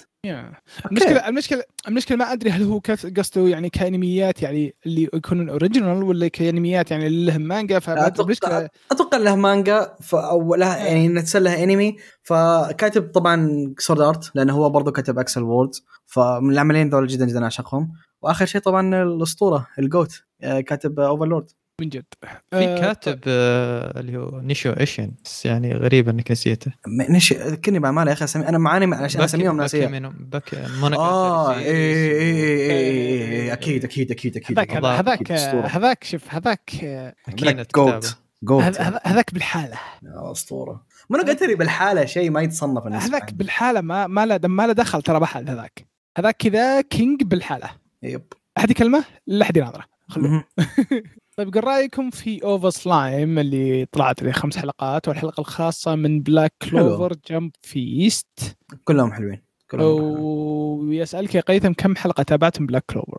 [0.91, 2.82] المشكلة المشكلة المشكلة ما أدري هل هو
[3.17, 8.24] قصده يعني كأنميات يعني اللي يكونون original ولا كأنميات يعني اللي لهم مانجا فما أدري.
[8.24, 9.95] المشكلة أتوقع له مانجا.
[10.13, 15.43] أو لها يعني نتسلى لها انمي فكاتب طبعا Sword Art لأنه هو برضه كتب Accel
[15.43, 21.51] World فمن العملين ذول جدا جدا أعشقهم وآخر شيء طبعا الأسطورة الجوت آه، كاتب اوفرلورد
[21.82, 22.05] من جد.
[22.21, 26.71] في آه، كاتب آه، اللي هو نيشو ايشن بس يعني غريب إنك نسيته.
[27.09, 28.47] نش ذكرني باعمال يا أخي أسمي...
[28.47, 29.88] أنا معاني عشان أسميهم ناسيه
[30.19, 34.59] بك آه اي اي اي اي أكيد أكيد أكيد أكيد.
[34.59, 39.78] هذاك هذاك شوف هذاك آه، أكيد جوت جوت هذا- هذا- هذاك بالحالة.
[40.03, 40.86] يا أسطورة.
[41.09, 43.34] منو قتري بالحالة شيء ما يتصنف هذاك.
[43.34, 45.88] بالحالة ما ما له ما له دخل ترى بحال هذاك.
[46.17, 47.69] هذاك كذا king بالحالة.
[48.04, 48.24] yep.
[48.57, 49.84] أحد يكلمه؟ لا أحد يناظره.
[50.07, 50.43] خلوه.
[51.38, 56.54] طيب قل رأيكم في OVA Slime اللي طلعت لي خمس حلقات والحلقة الخاصة من Black
[56.62, 59.42] Clover Jump Festa كلهم حلوين.
[59.72, 60.18] كلهم حلوين.
[60.20, 63.18] ويسألك يا قيثم كم حلقة تابعت من Black Clover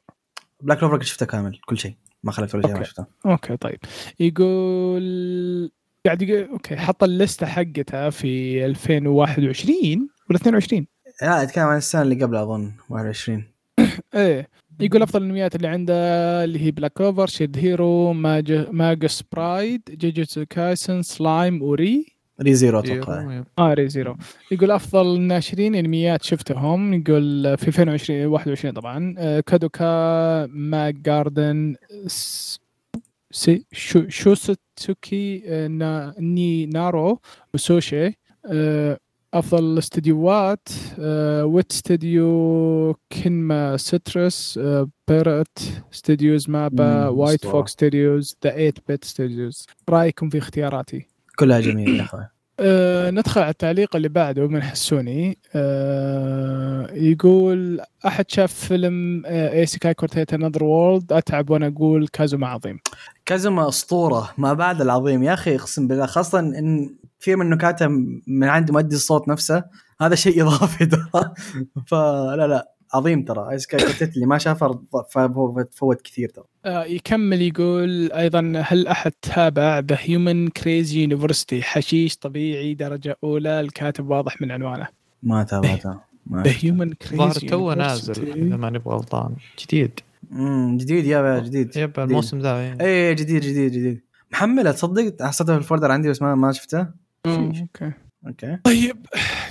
[0.62, 1.94] Black Clover شفته كامل كل شيء.
[2.22, 2.84] ما خليت ولا شيء ما.
[2.84, 3.06] شفته.
[3.26, 3.78] okay طيب.
[4.20, 5.70] يقول
[6.06, 10.86] قاعد يقول okay حط اللسته حقتها في 2021 ولا 22
[11.22, 13.44] لا اتكلم عن السنة اللي قبلها أظن 21
[14.14, 14.48] إيه.
[14.80, 15.94] يقول أفضل الانميات اللي عنده
[16.44, 22.06] اللي هي بلاك كلوفر شيد هيرو ماج ماجس برايد جوجوتسو كايسن سلايم اوري
[22.42, 23.42] ري زيرو أتوقع.
[23.58, 24.16] آه ري زيرو
[24.52, 26.94] يقول أفضل ناشرين انميات شفتهم.
[26.94, 29.14] يقول في 2020 21 طبعا.
[29.40, 31.76] كادوكا ماك جاردن
[33.30, 37.20] سي شو شوستوكي نا ني نارو
[37.54, 38.18] وسوشي
[39.34, 40.68] أفضل الاستديوهات
[40.98, 47.46] آه، ويت ستوديو كينما سترس آه، بيرت ستوديوز مابا وايت.
[47.46, 49.66] فوكس ستوديوز ذا 8 بت ستوديوز.
[49.88, 51.06] رأيكم في اختياراتي؟
[51.36, 52.28] كلها جميلة يا أخوي.
[52.60, 55.38] أه ندخل على التعليق اللي بعده من حسوني.
[55.54, 62.80] أه يقول أحد شاف فيلم ايسيكاي كورتيت انذر وورلد أتعب وأنا أقول كازوما عظيم.
[63.26, 65.22] كازوما أسطورة ما بعد العظيم.
[65.22, 67.88] يا أخي أقسم بالله خاصة إن كثير من نكاته
[68.26, 69.64] من عند مؤدي الصوت نفسه
[70.00, 70.88] هذا شيء إضافي
[71.86, 72.73] فلا لا.
[72.94, 73.50] عظيم ترى.
[73.50, 74.80] Isekai Quartet اللي ما شافه
[75.10, 76.44] فهو فوت كثير ترى.
[76.64, 83.60] أه يكمل يقول أيضا هل أحد تابع The Human Crazy University حشيش طبيعي درجة أولى
[83.60, 84.86] الكاتب واضح من عنوانه.
[85.22, 86.52] ما تابعته ما ذا.
[86.60, 89.36] Human Crazy تو نازل إذا ماني بغلطان.
[89.62, 90.00] جديد.
[90.32, 91.76] امم جديد يا جديد.
[91.76, 92.76] Yep الموسم ذا إيه.
[92.80, 94.00] اي جديد جديد جديد.
[94.32, 96.86] محمله تصدق حصلته في ال folder عندي بس ما ما شفته؟
[97.26, 97.92] Okay.
[98.26, 98.56] Okay.
[98.64, 99.06] طيب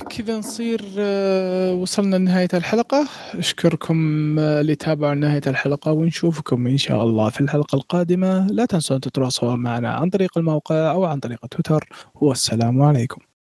[0.09, 3.07] كذا نصير آه، وصلنا لنهاية الحلقة.
[3.33, 3.95] أشكركم
[4.39, 8.47] آه، اللي تابعوا نهاية الحلقة ونشوفكم إن شاء الله في الحلقة القادمة.
[8.47, 11.89] لا تنسوا أن تتواصلوا معنا عن طريق الموقع أو عن طريق تويتر.
[12.15, 13.32] والسلام عليكم.